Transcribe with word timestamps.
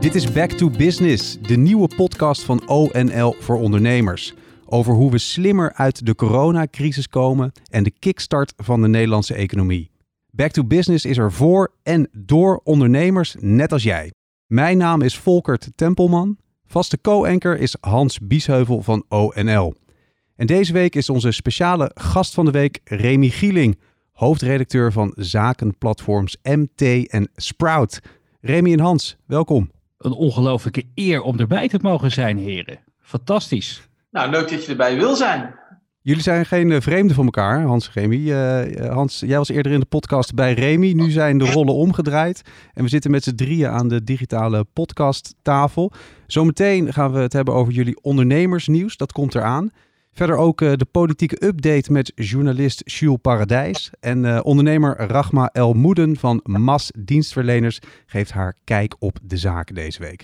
Dit 0.00 0.14
is 0.14 0.32
Back 0.32 0.50
to 0.50 0.70
Business, 0.70 1.38
de 1.40 1.56
nieuwe 1.56 1.88
podcast 1.96 2.42
van 2.42 2.68
ONL 2.68 3.34
voor 3.38 3.58
ondernemers. 3.58 4.34
Over 4.66 4.94
hoe 4.94 5.10
we 5.10 5.18
slimmer 5.18 5.72
uit 5.72 6.06
de 6.06 6.14
coronacrisis 6.14 7.08
komen 7.08 7.52
en 7.70 7.82
de 7.82 7.90
kickstart 7.90 8.52
van 8.56 8.80
de 8.80 8.88
Nederlandse 8.88 9.34
economie. 9.34 9.90
Back 10.30 10.50
to 10.50 10.64
Business 10.64 11.04
is 11.04 11.18
er 11.18 11.32
voor 11.32 11.72
en 11.82 12.08
door 12.12 12.60
ondernemers 12.64 13.36
net 13.38 13.72
als 13.72 13.82
jij. 13.82 14.12
Mijn 14.46 14.78
naam 14.78 15.02
is 15.02 15.18
Volkert 15.18 15.70
Tempelman. 15.74 16.38
Vaste 16.66 17.00
co-anker 17.00 17.58
is 17.58 17.76
Hans 17.80 18.18
Biesheuvel 18.18 18.82
van 18.82 19.04
ONL. 19.08 19.74
En 20.36 20.46
deze 20.46 20.72
week 20.72 20.94
is 20.94 21.10
onze 21.10 21.32
speciale 21.32 21.90
gast 21.94 22.34
van 22.34 22.44
de 22.44 22.50
week 22.50 22.80
Remy 22.84 23.28
Gieling, 23.28 23.78
hoofdredacteur 24.12 24.92
van 24.92 25.12
zakenplatforms 25.16 26.36
MT 26.42 27.06
en 27.06 27.30
Sprout. 27.34 28.00
Remy 28.40 28.72
en 28.72 28.80
Hans, 28.80 29.16
welkom. 29.26 29.76
Een 29.98 30.12
ongelofelijke 30.12 30.84
eer 30.94 31.22
om 31.22 31.38
erbij 31.38 31.68
te 31.68 31.78
mogen 31.82 32.10
zijn, 32.10 32.38
heren. 32.38 32.78
Fantastisch. 33.00 33.88
Nou, 34.10 34.30
leuk 34.30 34.50
dat 34.50 34.64
je 34.64 34.70
erbij 34.70 34.96
wil 34.96 35.16
zijn. 35.16 35.54
Jullie 36.02 36.22
zijn 36.22 36.46
geen 36.46 36.70
uh, 36.70 36.80
vreemden 36.80 37.16
van 37.16 37.24
elkaar, 37.24 37.62
Hans 37.62 37.90
en 37.94 38.02
Remy. 38.02 38.16
Uh, 38.16 38.90
Hans, 38.94 39.22
jij 39.26 39.36
was 39.36 39.48
eerder 39.48 39.72
in 39.72 39.80
de 39.80 39.86
podcast 39.86 40.34
bij 40.34 40.52
Remy. 40.52 40.92
Nu 40.92 41.10
zijn 41.10 41.38
de 41.38 41.50
rollen 41.50 41.74
omgedraaid. 41.74 42.42
En 42.74 42.82
we 42.82 42.88
zitten 42.88 43.10
met 43.10 43.24
z'n 43.24 43.34
drieën 43.34 43.70
aan 43.70 43.88
de 43.88 44.04
digitale 44.04 44.64
podcasttafel. 44.72 45.92
Zometeen 46.26 46.92
gaan 46.92 47.12
we 47.12 47.18
het 47.18 47.32
hebben 47.32 47.54
over 47.54 47.72
jullie 47.72 48.02
ondernemersnieuws. 48.02 48.96
Dat 48.96 49.12
komt 49.12 49.34
eraan. 49.34 49.70
Verder 50.18 50.36
ook 50.36 50.60
uh, 50.60 50.72
de 50.72 50.84
politieke 50.84 51.46
update 51.46 51.92
met 51.92 52.12
journalist 52.14 52.82
Jules 52.84 53.18
Paradijs. 53.22 53.90
En 54.00 54.24
uh, 54.24 54.40
ondernemer 54.42 54.96
Rachma 54.96 55.48
El 55.52 55.72
Moeden 55.72 56.16
van 56.16 56.40
MAS 56.44 56.90
Dienstverleners 56.98 57.78
geeft 58.06 58.30
haar 58.30 58.56
kijk 58.64 58.96
op 58.98 59.18
de 59.22 59.36
zaken 59.36 59.74
deze 59.74 60.00
week. 60.00 60.22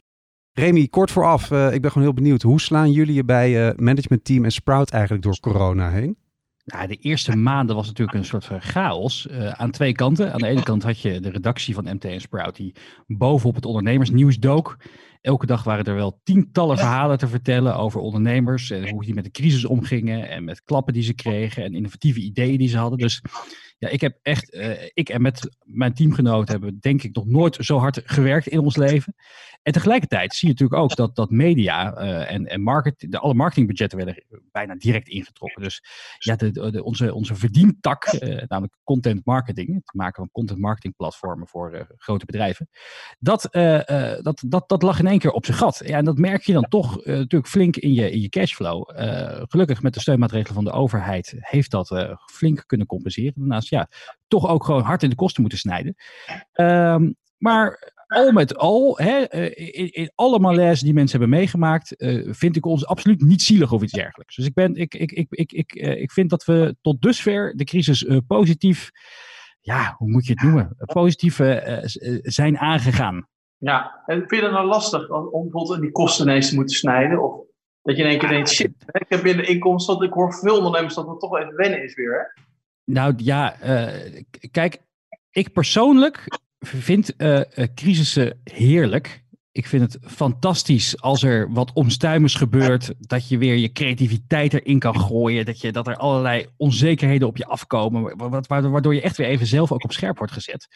Remy, 0.52 0.86
kort 0.86 1.10
vooraf, 1.10 1.50
uh, 1.50 1.72
ik 1.72 1.80
ben 1.80 1.90
gewoon 1.90 2.06
heel 2.06 2.16
benieuwd. 2.16 2.42
Hoe 2.42 2.60
slaan 2.60 2.90
jullie 2.90 3.14
je 3.14 3.24
bij 3.24 3.74
managementteam 3.76 4.44
en 4.44 4.52
Sprout 4.52 4.90
eigenlijk 4.90 5.22
door 5.22 5.40
corona 5.40 5.90
heen? 5.90 6.16
Nou, 6.64 6.86
de 6.86 6.96
eerste 6.96 7.36
maanden 7.36 7.76
was 7.76 7.86
natuurlijk 7.86 8.18
een 8.18 8.24
soort 8.24 8.44
van 8.44 8.62
chaos 8.62 9.28
aan 9.30 9.70
twee 9.70 9.92
kanten. 9.92 10.32
Aan 10.32 10.40
de 10.40 10.46
ene 10.46 10.62
kant 10.62 10.82
had 10.82 11.00
je 11.00 11.20
de 11.20 11.30
redactie 11.30 11.74
van 11.74 11.84
MT 11.84 12.04
en 12.04 12.20
Sprout 12.20 12.56
die 12.56 12.74
bovenop 13.06 13.54
het 13.54 13.64
ondernemersnieuws 13.64 14.38
dook. 14.38 14.76
Elke 15.20 15.46
dag 15.46 15.64
waren 15.64 15.84
er 15.84 15.94
wel 15.94 16.20
tientallen 16.22 16.78
verhalen 16.78 17.18
te 17.18 17.28
vertellen 17.28 17.76
over 17.76 18.00
ondernemers 18.00 18.70
en 18.70 18.88
hoe 18.88 19.04
die 19.04 19.14
met 19.14 19.24
de 19.24 19.30
crisis 19.30 19.64
omgingen 19.64 20.28
en 20.28 20.44
met 20.44 20.62
klappen 20.62 20.92
die 20.92 21.02
ze 21.02 21.14
kregen 21.14 21.64
en 21.64 21.74
innovatieve 21.74 22.20
ideeën 22.20 22.58
die 22.58 22.68
ze 22.68 22.76
hadden. 22.76 22.98
Dus 22.98 23.22
ja, 23.78 23.88
ik 23.88 24.00
heb 24.00 24.18
echt, 24.22 24.54
uh, 24.54 24.70
ik 24.94 25.08
en 25.08 25.22
met 25.22 25.56
mijn 25.64 25.94
teamgenoten 25.94 26.52
hebben 26.52 26.78
denk 26.80 27.02
ik 27.02 27.14
nog 27.14 27.26
nooit 27.26 27.56
zo 27.60 27.78
hard 27.78 28.02
gewerkt 28.04 28.46
in 28.46 28.58
ons 28.58 28.76
leven. 28.76 29.14
En 29.64 29.72
tegelijkertijd 29.72 30.34
zie 30.34 30.48
je 30.48 30.54
natuurlijk 30.54 30.82
ook 30.82 30.96
dat, 30.96 31.16
dat 31.16 31.30
media 31.30 32.00
uh, 32.02 32.32
en, 32.32 32.46
en 32.46 32.62
market, 32.62 33.06
de, 33.10 33.18
alle 33.18 33.34
marketingbudgetten 33.34 33.98
werden 33.98 34.24
bijna 34.52 34.74
direct 34.74 35.08
ingetrokken. 35.08 35.62
Dus 35.62 35.84
ja, 36.18 36.36
de, 36.36 36.70
de, 36.70 36.84
onze, 36.84 37.14
onze 37.14 37.34
verdientak, 37.34 38.12
uh, 38.12 38.42
namelijk 38.48 38.74
content 38.84 39.24
marketing, 39.24 39.74
het 39.74 39.94
maken 39.94 40.14
van 40.14 40.30
content 40.32 40.58
marketing 40.58 40.96
platformen 40.96 41.48
voor 41.48 41.86
grote 41.96 42.24
bedrijven, 42.24 42.68
dat, 43.18 43.48
dat, 44.22 44.42
dat, 44.46 44.68
dat 44.68 44.82
lag 44.82 44.98
in 44.98 45.06
één 45.06 45.18
keer 45.18 45.30
op 45.30 45.44
zijn 45.44 45.56
gat. 45.56 45.82
Ja, 45.84 45.96
en 45.96 46.04
dat 46.04 46.18
merk 46.18 46.42
je 46.42 46.52
dan 46.52 46.68
toch 46.68 47.04
natuurlijk 47.04 47.48
flink 47.48 47.76
in 47.76 47.94
je, 47.94 48.10
in 48.10 48.20
je 48.20 48.28
cashflow. 48.28 48.90
gelukkig 49.48 49.82
met 49.82 49.94
de 49.94 50.00
steunmaatregelen 50.00 50.54
van 50.54 50.64
de 50.64 50.72
overheid 50.72 51.34
heeft 51.38 51.70
dat 51.70 52.16
flink 52.32 52.64
kunnen 52.66 52.86
compenseren. 52.86 53.32
Daarnaast 53.36 53.68
ja, 53.68 53.88
toch 54.28 54.48
ook 54.48 54.64
gewoon 54.64 54.82
hard 54.82 55.02
in 55.02 55.10
de 55.10 55.16
kosten 55.16 55.40
moeten 55.40 55.58
snijden. 55.58 55.94
Um, 56.54 57.16
maar 57.38 57.92
al 58.06 58.32
met 58.32 58.56
al, 58.56 58.98
hè, 58.98 59.18
eh, 59.18 59.78
in, 59.78 59.90
in, 59.90 60.12
alle 60.14 60.38
malaise 60.38 60.84
die 60.84 60.94
mensen 60.94 61.18
hebben 61.18 61.38
meegemaakt, 61.38 62.02
uh, 62.02 62.32
vind 62.34 62.56
ik 62.56 62.66
ons 62.66 62.86
absoluut 62.86 63.20
niet 63.20 63.42
zielig 63.42 63.72
of 63.72 63.82
iets 63.82 63.92
dergelijks. 63.92 64.36
Dus 64.36 64.46
ik, 64.46 64.54
ben, 64.54 64.74
ik, 64.74 64.94
ik, 64.94 65.12
ik, 65.12 65.26
ik, 65.30 65.52
ik, 65.52 65.74
uh, 65.74 66.00
ik 66.00 66.12
vind 66.12 66.30
dat 66.30 66.44
we 66.44 66.76
tot 66.80 67.02
dusver 67.02 67.56
de 67.56 67.64
crisis 67.64 68.02
uh, 68.02 68.18
positief, 68.26 68.90
ja, 69.60 69.94
hoe 69.98 70.10
moet 70.10 70.26
je 70.26 70.32
het 70.32 70.42
noemen, 70.42 70.76
positief 70.78 71.36
zijn 72.22 72.58
aangegaan. 72.58 73.28
Ja, 73.56 74.02
en 74.06 74.18
vind 74.18 74.30
je 74.30 74.40
dat 74.40 74.50
nou 74.50 74.66
lastig 74.66 75.10
om 75.10 75.42
bijvoorbeeld 75.42 75.80
die 75.80 75.92
kosten 75.92 76.26
ineens 76.26 76.48
te 76.48 76.54
moeten 76.54 76.76
snijden? 76.76 77.22
Of 77.22 77.40
dat 77.82 77.96
je 77.96 78.02
in 78.02 78.08
één 78.08 78.18
keer 78.18 78.28
denkt, 78.28 78.48
shit, 78.48 78.72
ik 78.86 79.08
heb 79.08 79.22
binnen 79.22 79.48
inkomsten, 79.48 79.94
want 79.94 80.06
ik 80.06 80.12
hoor 80.12 80.34
veel 80.34 80.56
ondernemers 80.56 80.94
dat 80.94 81.06
het 81.06 81.20
toch 81.20 81.38
even 81.38 81.56
wennen 81.56 81.82
is 81.82 81.94
weer. 81.94 82.12
Hè? 82.12 82.42
Nou 82.92 83.14
ja, 83.16 83.56
kijk, 84.50 84.78
ik 85.30 85.52
persoonlijk 85.52 86.26
vind 86.66 87.12
uh, 87.18 87.40
crisissen 87.74 88.40
heerlijk. 88.44 89.22
Ik 89.52 89.66
vind 89.66 89.92
het 89.92 90.12
fantastisch 90.12 91.00
als 91.00 91.22
er 91.22 91.52
wat 91.52 91.72
omstuimers 91.72 92.34
gebeurt. 92.34 92.94
Dat 92.98 93.28
je 93.28 93.38
weer 93.38 93.56
je 93.56 93.72
creativiteit 93.72 94.52
erin 94.52 94.78
kan 94.78 95.00
gooien. 95.00 95.44
Dat, 95.44 95.60
je, 95.60 95.72
dat 95.72 95.86
er 95.86 95.96
allerlei 95.96 96.46
onzekerheden 96.56 97.28
op 97.28 97.36
je 97.36 97.46
afkomen. 97.46 98.30
Waardoor 98.48 98.94
je 98.94 99.00
echt 99.00 99.16
weer 99.16 99.26
even 99.26 99.46
zelf 99.46 99.72
ook 99.72 99.84
op 99.84 99.92
scherp 99.92 100.18
wordt 100.18 100.32
gezet 100.32 100.68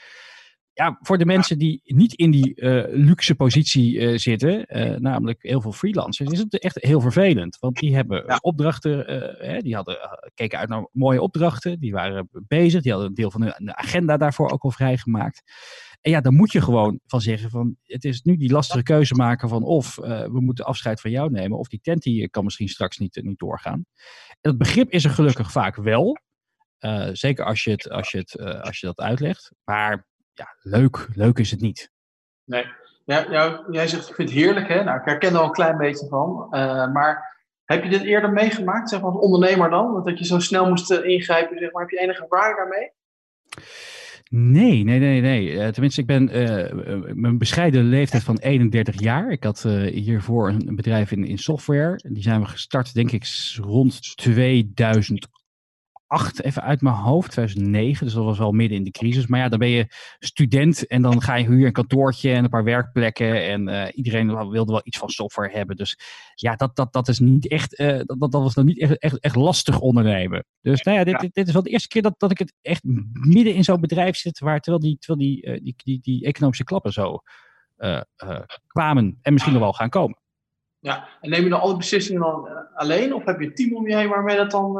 ja, 0.79 0.99
voor 1.01 1.19
de 1.19 1.27
mensen 1.27 1.59
die 1.59 1.81
niet 1.85 2.15
in 2.15 2.31
die 2.31 2.61
uh, 2.61 2.85
luxe 2.89 3.35
positie 3.35 3.95
uh, 3.95 4.19
zitten, 4.19 4.67
uh, 4.69 4.97
namelijk 4.97 5.43
heel 5.43 5.61
veel 5.61 5.73
freelancers, 5.73 6.31
is 6.31 6.39
het 6.39 6.59
echt 6.59 6.83
heel 6.83 7.01
vervelend. 7.01 7.59
Want 7.59 7.77
die 7.77 7.95
hebben 7.95 8.25
ja. 8.27 8.39
opdrachten, 8.41 8.99
hè, 9.39 9.61
die 9.61 9.75
hadden, 9.75 9.99
keken 10.35 10.59
uit 10.59 10.69
naar 10.69 10.89
mooie 10.93 11.21
opdrachten, 11.21 11.81
die 11.81 11.93
waren 11.93 12.29
bezig, 12.33 12.83
die 12.83 12.93
hadden 12.93 13.11
een 13.11 13.15
deel 13.15 13.31
van 13.31 13.41
de 13.41 13.77
agenda 13.77 14.17
daarvoor 14.17 14.51
ook 14.51 14.63
al 14.63 14.71
vrijgemaakt. 14.71 15.43
En 16.01 16.11
ja, 16.11 16.21
dan 16.21 16.35
moet 16.35 16.53
je 16.53 16.61
gewoon 16.61 17.01
van 17.07 17.21
zeggen 17.21 17.51
van, 17.51 17.77
het 17.83 18.05
is 18.05 18.23
nu 18.23 18.37
die 18.37 18.53
lastige 18.53 18.83
keuze 18.83 19.15
maken 19.15 19.49
van 19.49 19.63
of 19.63 19.95
we 19.97 20.41
moeten 20.41 20.65
afscheid 20.65 21.01
van 21.01 21.11
jou 21.11 21.31
nemen, 21.31 21.59
of 21.59 21.69
die 21.69 21.81
tent 21.81 22.03
die 22.03 22.29
kan 22.29 22.45
misschien 22.45 22.69
straks 22.69 22.99
niet, 22.99 23.21
niet 23.23 23.39
doorgaan. 23.39 23.85
En 24.29 24.37
dat 24.41 24.59
begrip 24.59 24.91
is 24.91 25.05
er 25.05 25.11
gelukkig 25.11 25.53
vaak 25.53 25.77
wel. 25.77 26.19
zeker 27.13 27.45
als 27.45 27.65
je, 27.65 27.71
het, 27.71 27.91
als, 27.91 28.11
je 28.11 28.19
het, 28.19 28.41
als 28.63 28.81
je 28.81 28.87
dat 28.87 28.99
uitlegt. 28.99 29.53
Maar 29.65 30.07
ja, 30.39 30.57
leuk, 30.63 31.09
leuk 31.15 31.39
is 31.39 31.51
het 31.51 31.61
niet. 31.61 31.91
Nee, 32.45 32.67
ja, 33.05 33.65
jij 33.71 33.87
zegt 33.87 34.09
ik 34.09 34.15
vind 34.15 34.29
het 34.29 34.39
heerlijk, 34.39 34.69
hè? 34.69 34.85
Nou, 34.85 34.99
ik 34.99 35.05
herken 35.05 35.33
er 35.33 35.39
al 35.39 35.45
een 35.45 35.51
klein 35.51 35.77
beetje 35.77 36.09
van. 36.09 36.47
Uh, 36.51 36.93
maar 36.93 37.37
heb 37.65 37.83
je 37.83 37.91
dit 37.91 38.03
eerder 38.03 38.31
meegemaakt, 38.31 38.89
zeg 38.89 39.01
maar, 39.01 39.11
als 39.11 39.21
ondernemer 39.21 39.71
dan? 39.71 40.05
Dat 40.05 40.19
je 40.19 40.25
zo 40.25 40.39
snel 40.39 40.69
moest 40.69 40.91
uh, 40.91 41.05
ingrijpen, 41.05 41.59
zeg 41.59 41.73
maar. 41.73 41.83
Heb 41.83 41.91
je 41.91 41.99
enige 41.99 42.23
ervaring 42.23 42.57
daarmee? 42.57 42.93
Nee, 44.31 44.85
nee, 44.85 44.99
nee, 44.99 45.21
nee. 45.21 45.53
Uh, 45.53 45.69
tenminste, 45.69 46.01
ik 46.01 46.07
ben 46.07 46.37
uh, 46.37 47.13
mijn 47.15 47.39
bescheiden 47.39 47.85
leeftijd 47.85 48.23
van 48.23 48.39
31 48.39 49.01
jaar. 49.01 49.31
Ik 49.31 49.45
had 49.45 49.65
uh, 49.67 49.93
hiervoor 49.93 50.49
een, 50.49 50.69
een, 50.69 50.77
bedrijf 50.77 51.13
in, 51.13 51.25
in 51.25 51.39
software. 51.39 52.01
Die 52.09 52.23
zijn 52.23 52.41
we 52.41 52.47
gestart, 52.47 52.95
denk 52.95 53.13
ik, 53.13 53.25
rond 53.57 54.17
2008 54.17 55.29
2008, 56.09 56.43
even 56.43 56.63
uit 56.63 56.81
mijn 56.81 56.95
hoofd, 56.95 57.31
2009. 57.31 58.05
Dus 58.05 58.15
dat 58.15 58.25
was 58.25 58.39
wel 58.39 58.53
midden 58.53 58.79
in 58.79 58.85
de 58.85 58.91
crisis. 58.91 59.27
Maar 59.27 59.41
ja, 59.41 59.49
dan 59.49 59.59
ben 59.59 59.69
je 59.69 59.87
student 60.19 60.87
en 60.87 61.03
dan 61.03 61.23
ga 61.23 61.35
je 61.35 61.47
huur 61.47 61.67
een 61.67 61.73
kantoortje 61.73 62.33
en 62.33 62.45
een 62.45 62.51
paar 62.51 62.65
werkplekken. 62.65 63.45
En 63.45 63.69
uh, 63.69 63.87
iedereen 63.93 64.51
wilde 64.51 64.73
wel 64.73 64.81
iets 64.85 64.99
van 64.99 65.09
software 65.09 65.57
hebben. 65.57 65.77
Dus 65.77 65.99
ja, 66.35 66.55
dat, 66.55 66.77
dat, 66.77 66.93
dat 66.93 67.09
is 67.09 67.19
niet 67.19 67.49
echt, 67.49 67.81
uh, 67.81 68.01
dat, 68.05 68.33
dat 68.33 68.43
was 68.43 68.55
dan 68.55 68.65
niet 68.65 68.81
echt, 68.81 68.99
echt, 68.99 69.19
echt 69.21 69.37
lastig 69.37 69.81
ondernemen. 69.81 70.45
Dus 70.61 70.83
nou 70.83 70.99
ja, 70.99 71.05
dit, 71.05 71.21
dit, 71.21 71.35
dit, 71.35 71.47
is 71.47 71.53
wel 71.53 71.63
de 71.63 71.71
eerste 71.71 71.89
keer 71.89 72.03
dat, 72.03 72.15
dat 72.17 72.31
ik 72.31 72.39
het 72.39 72.55
echt 72.63 72.83
midden 73.13 73.55
in 73.55 73.65
zo'n 73.65 73.81
bedrijf 73.81 74.17
zit. 74.17 74.39
Waar 74.39 74.61
terwijl 74.61 74.83
die, 74.83 74.99
terwijl 74.99 75.29
die, 75.29 75.47
uh, 75.47 75.61
die, 75.63 75.75
die, 75.77 76.01
die, 76.01 76.25
economische 76.25 76.65
klappen 76.65 76.93
zo 76.93 77.19
kwamen 78.67 79.19
en 79.23 79.33
misschien 79.33 79.53
nog 79.53 79.63
wel 79.63 79.73
gaan 79.73 79.89
komen. 79.89 80.19
Ja, 80.79 81.09
en 81.21 81.31
neem 81.31 81.43
je 81.43 81.49
dan 81.49 81.61
alle 81.61 81.77
beslissingen 81.77 82.21
dan 82.21 82.49
alleen? 82.75 83.15
Of 83.15 83.25
heb 83.25 83.41
je 83.41 83.47
een 83.47 83.55
team 83.55 83.77
om 83.77 83.89
je 83.89 83.97
heen 83.97 84.09
waarmee 84.09 84.37
dat 84.37 84.51
dan 84.51 84.77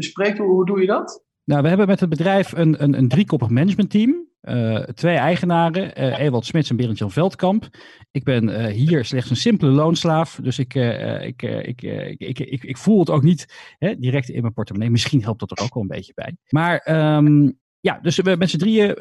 bespreekt. 0.00 0.38
Hoe, 0.38 0.50
hoe 0.50 0.66
doe 0.66 0.80
je 0.80 0.86
dat? 0.86 1.24
Nou, 1.44 1.62
we 1.62 1.68
hebben 1.68 1.86
met 1.86 2.00
het 2.00 2.08
bedrijf 2.08 2.52
een, 2.52 2.82
een, 2.82 2.98
een 2.98 3.08
driekoppig 3.08 3.48
managementteam. 3.48 4.28
Uh, 4.42 4.78
twee 4.78 5.16
eigenaren, 5.16 6.02
uh, 6.02 6.18
Ewald 6.18 6.46
Smits 6.46 6.70
en 6.70 6.76
Berend-Jan 6.76 7.10
Veldkamp. 7.10 7.68
Ik 8.10 8.24
ben 8.24 8.48
uh, 8.48 8.66
hier 8.66 9.04
slechts 9.04 9.30
een 9.30 9.36
simpele 9.36 9.70
loonslaaf, 9.70 10.38
dus 10.42 10.58
ik, 10.58 10.74
ik, 10.74 11.42
ik, 11.42 11.82
ik, 11.82 12.38
ik, 12.38 12.64
ik, 12.64 12.76
voel 12.76 12.98
het 12.98 13.10
ook 13.10 13.22
niet 13.22 13.74
hè, 13.78 13.96
direct 13.98 14.28
in 14.28 14.40
mijn 14.40 14.52
portemonnee. 14.52 14.90
Misschien 14.90 15.22
helpt 15.22 15.40
dat 15.40 15.50
er 15.50 15.64
ook 15.64 15.74
wel 15.74 15.82
een 15.82 15.88
beetje 15.88 16.12
bij. 16.14 16.36
Maar 16.48 16.86
um, 17.16 17.58
ja, 17.80 17.98
dus 18.02 18.16
we, 18.16 18.36
met 18.38 18.50
z'n 18.50 18.58
drieën 18.58 18.96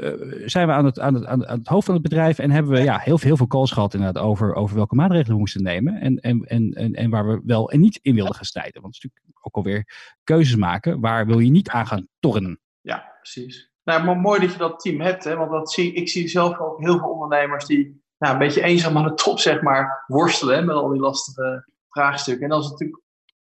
zijn 0.46 0.68
we 0.68 0.74
aan 0.74 0.86
het, 0.86 1.00
aan, 1.00 1.14
het, 1.14 1.26
aan, 1.26 1.42
het 1.42 1.68
hoofd 1.68 1.86
van 1.86 1.94
het 1.94 2.04
bedrijf 2.04 2.40
en 2.40 2.52
hebben 2.52 2.72
we 2.72 2.84
ja, 2.84 2.98
heel, 2.98 3.18
veel, 3.18 3.28
heel 3.28 3.38
veel 3.38 3.48
calls 3.48 3.72
gehad 3.72 3.94
inderdaad 3.94 4.24
over, 4.24 4.54
over 4.54 4.76
welke 4.76 4.96
maatregelen 4.96 5.34
we 5.34 5.40
moesten 5.40 5.64
nemen 5.64 6.02
en, 6.02 6.18
en, 6.18 6.40
en, 6.40 6.74
en, 6.74 6.94
en 6.94 7.10
waar 7.10 7.28
we 7.28 7.42
wel 7.46 7.72
en 7.72 7.80
niet 7.80 8.00
in 8.02 8.16
wilden 8.16 8.36
gaan 8.36 8.46
snijden. 8.46 8.82
Want 8.82 8.96
het 8.96 9.04
is 9.04 9.10
natuurlijk 9.10 9.29
ook 9.42 9.56
alweer 9.56 10.14
keuzes 10.24 10.56
maken, 10.56 11.00
waar 11.00 11.26
wil 11.26 11.40
je 11.40 11.52
niet 11.52 11.70
aan 11.70 11.88
gaan 11.88 12.08
tornen. 12.20 12.60
Ja, 12.82 13.14
precies. 13.16 13.72
Nou, 13.84 14.04
maar 14.04 14.18
mooi 14.18 14.40
dat 14.40 14.52
je 14.52 14.58
dat 14.58 14.80
team 14.80 15.02
hebt, 15.02 15.24
hè? 15.24 15.36
want 15.36 15.52
dat 15.52 15.72
zie, 15.72 15.94
ik 15.94 16.10
zie 16.10 16.28
zelf 16.28 16.60
ook 16.60 16.80
heel 16.80 16.98
veel 16.98 17.10
ondernemers 17.10 17.66
die 17.66 18.04
nou, 18.18 18.34
een 18.34 18.40
beetje 18.40 18.62
eenzaam 18.62 18.98
aan 18.98 19.04
de 19.04 19.14
top 19.14 19.40
zeg 19.40 19.62
maar, 19.62 20.04
worstelen 20.08 20.66
met 20.66 20.76
al 20.76 20.90
die 20.90 21.02
lastige 21.02 21.72
vraagstukken. 21.90 22.44
En 22.44 22.50
dat 22.50 22.64
is 22.64 22.70
natuurlijk 22.70 23.02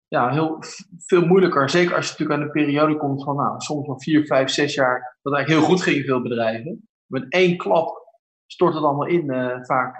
ja, 0.08 0.30
heel 0.30 0.58
veel 0.96 1.26
moeilijker. 1.26 1.70
Zeker 1.70 1.94
als 1.94 2.04
je 2.04 2.10
natuurlijk 2.10 2.40
aan 2.40 2.46
een 2.46 2.64
periode 2.64 2.96
komt 2.96 3.24
van 3.24 3.36
nou, 3.36 3.60
soms 3.60 3.86
wel 3.86 4.00
vier, 4.00 4.26
vijf, 4.26 4.50
zes 4.50 4.74
jaar. 4.74 5.18
Dat 5.22 5.34
eigenlijk 5.34 5.64
heel 5.64 5.74
goed 5.74 5.84
ging 5.84 5.96
in 5.96 6.04
veel 6.04 6.22
bedrijven. 6.22 6.88
Met 7.06 7.26
één 7.28 7.56
klap 7.56 8.02
stort 8.46 8.74
het 8.74 8.82
allemaal 8.82 9.06
in 9.06 9.26
vaak 9.62 9.96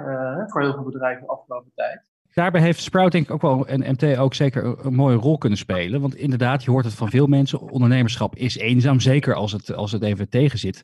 voor 0.50 0.60
heel 0.60 0.72
veel 0.72 0.84
bedrijven 0.84 1.22
de 1.22 1.28
afgelopen 1.28 1.72
tijd. 1.74 2.02
Daarbij 2.32 2.60
heeft 2.60 2.82
Sprout 2.82 3.12
denk 3.12 3.24
ik 3.24 3.30
ook 3.30 3.42
wel 3.42 3.66
en 3.66 3.90
MT 3.90 4.16
ook 4.16 4.34
zeker 4.34 4.86
een, 4.86 4.94
mooie 4.94 5.16
rol 5.16 5.38
kunnen 5.38 5.58
spelen. 5.58 6.00
Want 6.00 6.14
inderdaad, 6.14 6.64
je 6.64 6.70
hoort 6.70 6.84
het 6.84 6.94
van 6.94 7.10
veel 7.10 7.26
mensen. 7.26 7.60
Ondernemerschap 7.60 8.36
is 8.36 8.56
eenzaam, 8.56 9.00
zeker 9.00 9.34
als 9.34 9.52
het, 9.52 9.74
als 9.74 9.92
het 9.92 10.02
even 10.02 10.28
tegen 10.28 10.58
zit. 10.58 10.82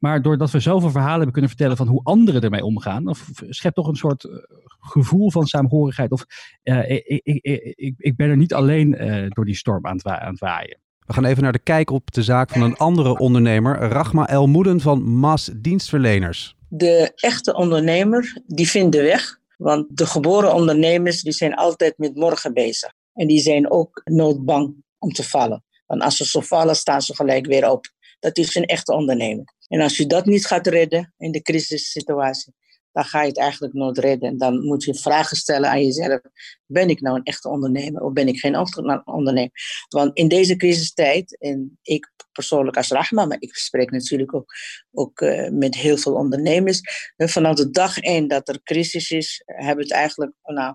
Maar 0.00 0.22
doordat 0.22 0.50
we 0.50 0.60
zoveel 0.60 0.90
verhalen 0.90 1.14
hebben 1.14 1.32
kunnen 1.32 1.50
vertellen 1.50 1.76
van 1.76 1.86
hoe 1.86 2.00
anderen 2.02 2.42
ermee 2.42 2.64
omgaan, 2.64 3.08
of 3.08 3.30
schept 3.48 3.74
toch 3.74 3.86
een 3.86 3.96
soort 3.96 4.24
eh, 4.24 4.36
gevoel 4.80 5.30
van 5.30 5.46
saamhorigheid. 5.46 6.10
Of 6.10 6.24
uh, 6.62 6.90
ik, 6.90 7.20
ik, 7.22 7.74
ik, 7.74 7.94
ik, 7.96 8.16
ben 8.16 8.28
er 8.28 8.36
niet 8.36 8.54
alleen 8.54 9.04
uh, 9.04 9.26
door 9.28 9.44
die 9.44 9.54
storm 9.54 9.86
aan 9.86 9.96
het, 9.96 10.06
aan 10.06 10.30
het, 10.30 10.38
waaien. 10.38 10.78
We 11.06 11.12
gaan 11.12 11.24
even 11.24 11.42
naar 11.42 11.52
de 11.52 11.58
kijk 11.58 11.90
op 11.90 12.12
de 12.12 12.22
zaak 12.22 12.50
van 12.50 12.62
een 12.62 12.76
andere 12.76 13.18
ondernemer, 13.18 13.78
Rachma 13.78 14.28
El 14.28 14.46
Moeden 14.46 14.80
van 14.80 15.02
Mas 15.02 15.50
Dienstverleners. 15.56 16.56
De 16.68 17.12
echte 17.14 17.54
ondernemer, 17.54 18.42
die 18.46 18.68
vindt 18.68 18.92
de 18.92 19.02
weg. 19.02 19.39
Want 19.60 19.96
de 19.96 20.06
geboren 20.06 20.54
ondernemers, 20.54 21.22
die 21.22 21.32
zijn 21.32 21.54
altijd 21.54 21.98
met 21.98 22.14
morgen 22.14 22.54
bezig. 22.54 22.92
En 23.14 23.26
die 23.26 23.40
zijn 23.40 23.70
ook 23.70 24.00
noodbang 24.04 24.74
om 24.98 25.12
te 25.12 25.22
vallen. 25.22 25.64
Want 25.86 26.02
als 26.02 26.16
ze 26.16 26.26
zo 26.26 26.40
vallen, 26.40 26.76
staan 26.76 27.02
ze 27.02 27.14
gelijk 27.14 27.46
weer 27.46 27.70
op. 27.70 27.86
Dat 28.20 28.36
is 28.36 28.54
een 28.54 28.64
echte 28.64 28.92
ondernemer. 28.92 29.54
En 29.68 29.80
als 29.80 29.96
je 29.96 30.06
dat 30.06 30.26
niet 30.26 30.46
gaat 30.46 30.66
redden 30.66 31.14
in 31.18 31.32
de 31.32 31.42
crisissituatie, 31.42 32.54
dan 32.92 33.04
ga 33.04 33.22
je 33.22 33.28
het 33.28 33.38
eigenlijk 33.38 33.72
nooit 33.72 33.98
redden. 33.98 34.28
En 34.28 34.38
dan 34.38 34.64
moet 34.64 34.84
je 34.84 34.94
vragen 34.94 35.36
stellen 35.36 35.70
aan 35.70 35.84
jezelf. 35.84 36.20
Ben 36.66 36.88
ik 36.88 37.00
nou 37.00 37.16
een 37.16 37.24
echte 37.24 37.48
ondernemer 37.48 38.02
of 38.02 38.12
ben 38.12 38.28
ik 38.28 38.38
geen 38.38 38.66
ondernemer? 39.04 39.50
Want 39.88 40.16
in 40.16 40.28
deze 40.28 40.56
crisistijd, 40.56 41.38
en 41.38 41.78
ik 41.82 42.12
persoonlijk 42.32 42.76
als 42.76 42.88
Rahma, 42.88 43.24
maar 43.24 43.40
ik 43.40 43.54
spreek 43.54 43.90
natuurlijk 43.90 44.34
ook, 44.34 44.54
ook 44.92 45.20
uh, 45.20 45.48
met 45.48 45.74
heel 45.74 45.96
veel 45.96 46.14
ondernemers. 46.14 46.80
Vanaf 47.16 47.56
de 47.56 47.70
dag 47.70 47.98
één 47.98 48.28
dat 48.28 48.48
er 48.48 48.62
crisis 48.62 49.10
is, 49.10 49.42
hebben 49.44 49.84
het 49.84 49.92
eigenlijk, 49.92 50.32
nou, 50.42 50.74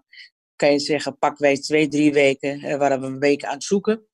kan 0.55 0.71
je 0.71 0.79
zeggen, 0.79 1.17
pak 1.17 1.37
wij 1.37 1.59
twee, 1.59 1.87
drie 1.87 2.13
weken, 2.13 2.65
uh, 2.65 2.75
waar 2.75 2.99
we 2.99 3.05
een 3.05 3.19
week 3.19 3.43
aan 3.43 3.53
het 3.53 3.63
zoeken. 3.63 4.07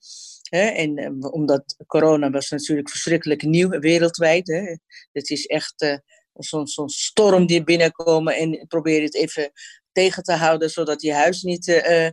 En 0.50 0.98
eh, 0.98 1.34
omdat 1.34 1.76
corona 1.88 2.30
was 2.30 2.50
natuurlijk 2.50 2.90
verschrikkelijk 2.90 3.42
nieuw 3.42 3.70
wereldwijd. 3.70 4.48
Hè? 4.48 4.76
Het 5.12 5.30
is 5.30 5.46
echt 5.46 6.02
zo'n 6.44 6.68
zo 6.68 6.88
storm 6.88 7.46
die 7.46 7.64
binnenkomen 7.64 8.36
en 8.36 8.66
probeer 8.68 9.02
het 9.02 9.16
even 9.16 9.52
tegen 9.92 10.24
te 10.24 10.34
houden, 10.34 10.70
zodat 10.70 11.02
je 11.02 11.14
huis 11.14 11.42
niet 11.42 11.68
uh, 11.68 12.06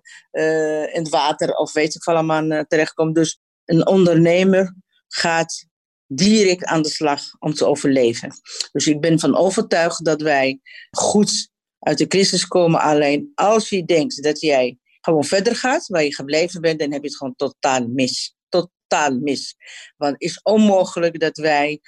in 0.95 1.01
het 1.03 1.09
water 1.09 1.55
of 1.55 1.73
weet 1.73 1.95
ik 1.95 2.05
allemaal 2.05 2.65
terechtkomt. 2.67 3.15
Dus 3.15 3.39
een 3.65 3.87
ondernemer 3.87 4.75
gaat 5.09 5.67
direct 6.07 6.65
aan 6.65 6.83
de 6.83 6.89
slag 6.89 7.21
om 7.39 7.55
te 7.55 7.67
overleven. 7.67 8.33
Dus 8.73 8.87
ik 8.87 9.01
ben 9.01 9.19
van 9.19 9.37
overtuigd 9.37 10.05
dat 10.05 10.23
wij 10.23 10.61
goed 10.91 11.51
uit 11.79 11.99
de 11.99 12.07
crisis 12.07 12.47
komen. 12.47 12.81
Alleen 12.81 13.33
als 13.35 13.69
je 13.69 13.85
denkt 13.85 14.23
dat 14.23 14.41
jij 14.41 14.79
gewoon 15.01 15.25
verder 15.25 15.57
gaat, 15.57 15.87
waar 15.87 16.05
je 16.05 16.15
gebleven 16.15 16.61
bent, 16.61 16.79
dan 16.79 16.93
heb 16.93 17.03
je 17.03 17.09
het 17.09 17.17
gewoon 17.17 17.37
totaal 17.37 17.87
mis. 17.87 18.37
Totaal 18.49 19.19
mis. 19.19 19.57
Want 19.97 20.13
het 20.13 20.23
is 20.23 20.43
onmogelijk 20.43 21.21
dat 21.21 21.37
wij 21.37 21.81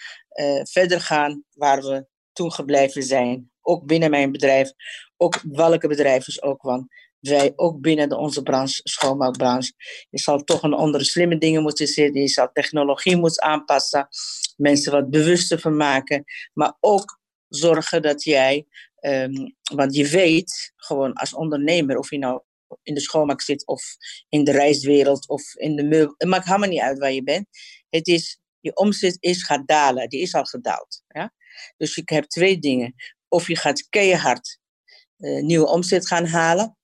verder 0.63 1.01
gaan 1.01 1.45
waar 1.51 1.83
we 1.83 2.07
toen 2.33 2.53
gebleven 2.53 3.03
zijn. 3.03 3.51
Ook 3.61 3.87
binnen 3.87 4.11
mijn 4.11 4.33
bedrijf, 4.33 4.73
ook 5.17 5.41
welke 5.43 5.89
bedrijf 5.89 6.27
is 6.29 6.43
ook, 6.43 6.63
want 6.63 6.87
wij 7.21 7.53
ook 7.57 7.81
binnen 7.81 8.09
de, 8.09 8.17
onze 8.17 8.43
branche, 8.43 8.81
schoonmaakbranche. 8.85 9.73
Je 10.11 10.19
zal 10.19 10.45
toch 10.45 10.63
een 10.63 10.75
andere 10.75 11.05
slimme 11.05 11.39
dingen 11.39 11.63
moeten 11.63 11.87
zitten. 11.87 12.21
Je 12.21 12.29
zal 12.29 12.51
technologie 12.53 13.17
moeten 13.17 13.43
aanpassen. 13.43 14.09
Mensen 14.57 14.93
wat 14.93 15.11
bewuster 15.11 15.61
van 15.61 15.77
maken. 15.77 16.25
Maar 16.53 16.77
ook 16.81 17.21
zorgen 17.49 18.03
dat 18.03 18.25
jij, 18.25 18.67
um, 19.01 19.57
want 19.75 19.95
je 19.95 20.09
weet 20.09 20.73
gewoon 20.77 21.13
als 21.13 21.35
ondernemer, 21.35 21.99
of 21.99 22.11
je 22.11 22.19
nou 22.19 22.43
in 22.83 22.95
de 22.95 23.01
schoonmaak 23.01 23.41
zit 23.41 23.67
of 23.67 23.83
in 24.29 24.45
de 24.45 24.53
reiswereld 24.53 25.29
of 25.29 25.55
in 25.55 25.77
de 25.77 25.85
meubel. 25.85 26.15
Het 26.17 26.29
maakt 26.29 26.47
helemaal 26.47 26.69
niet 26.69 26.81
uit 26.81 26.99
waar 26.99 27.13
je 27.13 27.23
bent. 27.23 27.47
Het 27.89 28.07
is, 28.07 28.41
je 28.61 28.77
omzet 28.77 29.17
is 29.21 29.43
gaat 29.43 29.67
dalen. 29.67 30.09
Die 30.09 30.21
is 30.21 30.35
al 30.35 30.45
gedaald. 30.45 31.03
Ja? 31.09 31.33
Dus 31.77 31.95
je 31.95 32.03
hebt 32.05 32.31
twee 32.31 32.59
dingen. 32.59 32.95
Of 33.29 33.47
je 33.47 33.57
gaat 33.57 33.89
keihard 33.89 34.59
uh, 35.19 35.43
nieuwe 35.43 35.67
omzet 35.67 36.07
gaan 36.07 36.27
halen 36.27 36.77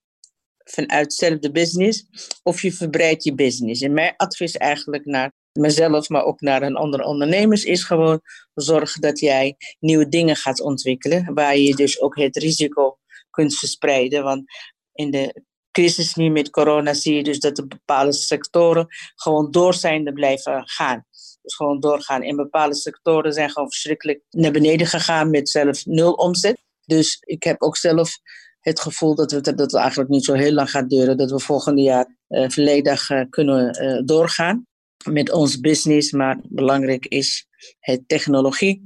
vanuit 0.65 1.05
hetzelfde 1.05 1.51
business. 1.51 2.05
Of 2.43 2.63
je 2.63 2.73
verbreidt 2.73 3.25
je 3.25 3.35
business. 3.35 3.81
En 3.81 3.93
mijn 3.93 4.15
advies 4.17 4.57
eigenlijk 4.57 5.05
naar 5.05 5.33
mezelf, 5.53 6.09
maar 6.09 6.25
ook 6.25 6.41
naar 6.41 6.63
een 6.63 6.77
andere 6.77 7.05
ondernemers, 7.05 7.65
is 7.65 7.83
gewoon 7.83 8.21
zorgen 8.55 9.01
dat 9.01 9.21
jij 9.21 9.57
nieuwe 9.81 10.09
dingen 10.09 10.37
gaat 10.37 10.61
ontwikkelen. 10.61 11.35
Waar 11.35 11.57
je 11.57 11.75
dus 11.75 12.01
ook 12.01 12.17
het 12.17 12.37
risico 12.37 12.99
kunt 13.31 13.59
verspreiden. 13.59 14.23
Want 14.23 14.45
in 14.93 15.11
de 15.11 15.43
crisis 15.71 16.15
nu 16.15 16.29
met 16.29 16.51
corona 16.51 16.95
zie 16.95 17.15
je 17.15 17.23
dus 17.23 17.39
dat 17.39 17.57
de 17.57 17.67
bepaalde 17.67 18.13
sectoren 18.13 18.87
gewoon 19.15 19.51
door 19.51 19.75
zijn 19.75 20.15
blijven 20.15 20.69
gaan. 20.69 21.05
Dus 21.47 21.55
gewoon 21.55 21.81
doorgaan. 21.81 22.23
En 22.23 22.37
bepaalde 22.37 22.75
sectoren 22.75 23.33
zijn 23.33 23.51
gewoon 23.51 23.71
verschrikkelijk 23.71 24.23
naar 24.31 24.51
beneden 24.51 24.87
gegaan 24.87 25.31
met 25.31 25.49
zelf 25.49 25.85
nul 25.85 26.13
omzet. 26.13 26.63
Dus 26.85 27.17
ik 27.21 27.43
heb 27.43 27.63
ook 27.63 27.77
zelf 27.77 28.19
het 28.61 28.81
gevoel 28.81 29.15
dat, 29.15 29.33
we, 29.33 29.41
dat 29.41 29.59
het 29.59 29.75
eigenlijk 29.75 30.11
niet 30.11 30.25
zo 30.25 30.33
heel 30.33 30.53
lang 30.53 30.71
gaat 30.71 30.91
duren. 30.91 31.17
Dat 31.17 31.31
we 31.31 31.41
volgend 31.41 31.81
jaar 31.81 32.17
uh, 32.29 32.49
volledig 32.49 33.11
uh, 33.11 33.23
kunnen 33.31 33.83
uh, 33.83 34.03
doorgaan 34.05 34.67
met 35.11 35.33
ons 35.33 35.61
business. 35.61 36.13
Maar 36.13 36.41
belangrijk 36.43 37.07
is 37.07 37.47
het 37.79 38.09
technologie, 38.09 38.83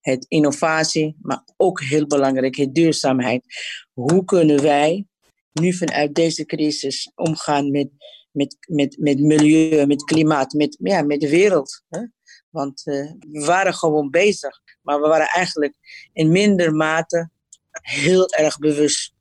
het 0.00 0.24
innovatie, 0.28 1.16
maar 1.22 1.42
ook 1.56 1.80
heel 1.80 2.06
belangrijk 2.06 2.56
het 2.56 2.74
duurzaamheid. 2.74 3.44
Hoe 3.92 4.24
kunnen 4.24 4.62
wij 4.62 5.06
nu 5.52 5.72
vanuit 5.72 6.14
deze 6.14 6.44
crisis 6.44 7.12
omgaan 7.14 7.70
met, 7.70 7.88
met, 8.34 8.56
met, 8.68 8.98
met 8.98 9.20
milieu, 9.20 9.86
met 9.86 10.04
klimaat, 10.04 10.52
met, 10.52 10.76
ja, 10.80 11.02
met 11.02 11.20
de 11.20 11.28
wereld. 11.28 11.82
Hè? 11.88 12.00
Want 12.50 12.82
uh, 12.86 13.12
we 13.20 13.44
waren 13.44 13.74
gewoon 13.74 14.10
bezig, 14.10 14.60
maar 14.82 15.00
we 15.00 15.08
waren 15.08 15.26
eigenlijk 15.26 15.74
in 16.12 16.30
minder 16.30 16.74
mate 16.74 17.30
heel 17.70 18.28
erg 18.28 18.58
bewust. 18.58 19.12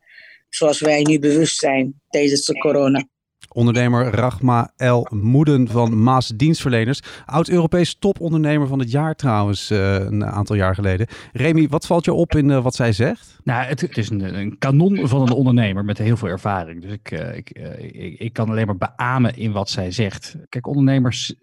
Zoals 0.50 0.80
wij 0.80 1.02
nu 1.02 1.20
bewust 1.20 1.60
zijn 1.60 2.02
tijdens 2.10 2.46
de 2.46 2.58
corona. 2.58 3.08
Ondernemer 3.54 4.06
Rachma 4.06 4.72
El 4.76 5.08
Moeden 5.12 5.68
van 5.68 6.04
Maas 6.04 6.28
Dienstverleners. 6.28 7.02
Oud-Europees 7.26 7.96
topondernemer 8.00 8.68
van 8.68 8.80
het 8.80 8.92
jaar 8.92 9.16
trouwens, 9.16 9.72
uh, 9.72 9.94
een 9.94 10.26
aantal 10.26 10.56
jaar 10.56 10.76
geleden. 10.76 11.08
Remy, 11.34 11.68
wat 11.68 11.86
valt 11.86 12.06
je 12.06 12.14
op 12.14 12.36
in 12.36 12.50
uh, 12.50 12.64
wat 12.64 12.76
zij 12.76 12.92
zegt? 12.92 13.40
Nou, 13.44 13.66
het, 13.66 13.98
is 13.98 14.10
een, 14.10 14.38
een, 14.40 14.58
kanon 14.58 15.08
van 15.08 15.22
een 15.22 15.32
ondernemer 15.32 15.86
met 15.86 15.98
heel 15.98 16.18
veel 16.18 16.28
ervaring. 16.28 16.82
Dus 16.82 16.92
ik, 16.92 17.12
uh, 17.12 17.36
ik, 17.36 17.50
ik, 17.52 18.20
ik, 18.20 18.34
kan 18.34 18.50
alleen 18.50 18.66
maar 18.66 18.78
beamen 18.78 19.38
in 19.38 19.52
wat 19.52 19.70
zij 19.70 19.92
zegt. 19.92 20.36
Kijk, 20.50 20.68
ondernemers, 20.68 21.36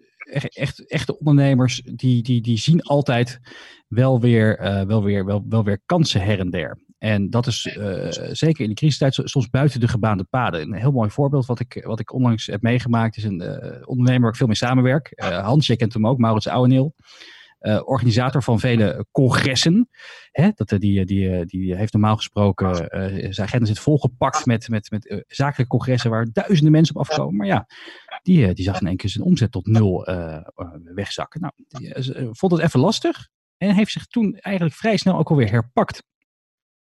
echt, 0.53 0.87
echte 0.87 1.17
ondernemers, 1.19 1.81
die, 1.95 2.23
die, 2.23 2.41
die 2.41 2.57
zien 2.57 2.81
altijd 2.81 3.39
wel 3.87 4.19
weer, 4.19 4.59
wel, 4.87 5.03
weer, 5.03 5.25
wel, 5.25 5.45
wel 5.49 5.63
weer 5.63 5.81
kansen 5.85 6.21
her 6.21 6.39
en 6.39 6.49
der. 6.49 6.77
En 7.03 7.29
dat 7.29 7.47
is 7.47 7.75
uh, 7.77 8.07
zeker 8.31 8.63
in 8.63 8.69
de 8.69 8.75
crisistijd 8.75 9.19
soms 9.23 9.49
buiten 9.49 9.79
de 9.79 9.87
gebaande 9.87 10.23
paden. 10.23 10.61
Een 10.61 10.73
heel 10.73 10.91
mooi 10.91 11.09
voorbeeld 11.09 11.45
wat 11.45 11.59
ik, 11.59 11.83
wat 11.85 11.99
ik 11.99 12.13
onlangs 12.13 12.45
heb 12.45 12.61
meegemaakt 12.61 13.17
is 13.17 13.23
een 13.23 13.41
uh, 13.41 13.81
ondernemer 13.85 14.21
waar 14.21 14.29
ik 14.29 14.35
veel 14.35 14.47
mee 14.47 14.55
samenwerk. 14.55 15.11
Uh, 15.15 15.43
Hans, 15.43 15.75
kent 15.75 15.93
hem 15.93 16.07
ook, 16.07 16.17
Maurits 16.17 16.47
Ouweneel. 16.47 16.95
organisator 17.83 18.43
van 18.43 18.59
vele 18.59 19.05
congressen. 19.11 19.89
Hè, 20.31 20.49
dat, 20.55 20.69
die, 20.69 21.05
die, 21.05 21.45
die 21.45 21.75
heeft 21.75 21.93
normaal 21.93 22.15
gesproken, 22.15 22.75
zijn 23.33 23.47
agenda 23.47 23.65
zit 23.65 23.79
volgepakt 23.79 24.45
met, 24.45 24.69
met, 24.69 24.89
met 24.91 25.23
zakelijke 25.27 25.67
congressen 25.67 26.09
waar 26.09 26.27
duizenden 26.31 26.71
mensen 26.71 26.95
op 26.95 27.01
afkomen. 27.01 27.35
Maar 27.35 27.47
ja, 27.47 27.67
die, 28.23 28.53
die 28.53 28.65
zag 28.65 28.81
in 28.81 28.87
één 28.87 28.97
keer 28.97 29.09
zijn 29.09 29.25
omzet 29.25 29.51
tot 29.51 29.67
nul 29.67 30.07
wegzakken. 30.83 31.41
Nou, 31.41 31.53
die 31.67 31.93
vond 32.31 32.51
het 32.51 32.61
even 32.61 32.79
lastig 32.79 33.27
en 33.57 33.75
heeft 33.75 33.91
zich 33.91 34.05
toen 34.05 34.35
eigenlijk 34.35 34.75
vrij 34.75 34.97
snel 34.97 35.17
ook 35.17 35.29
alweer 35.29 35.51
herpakt. 35.51 36.03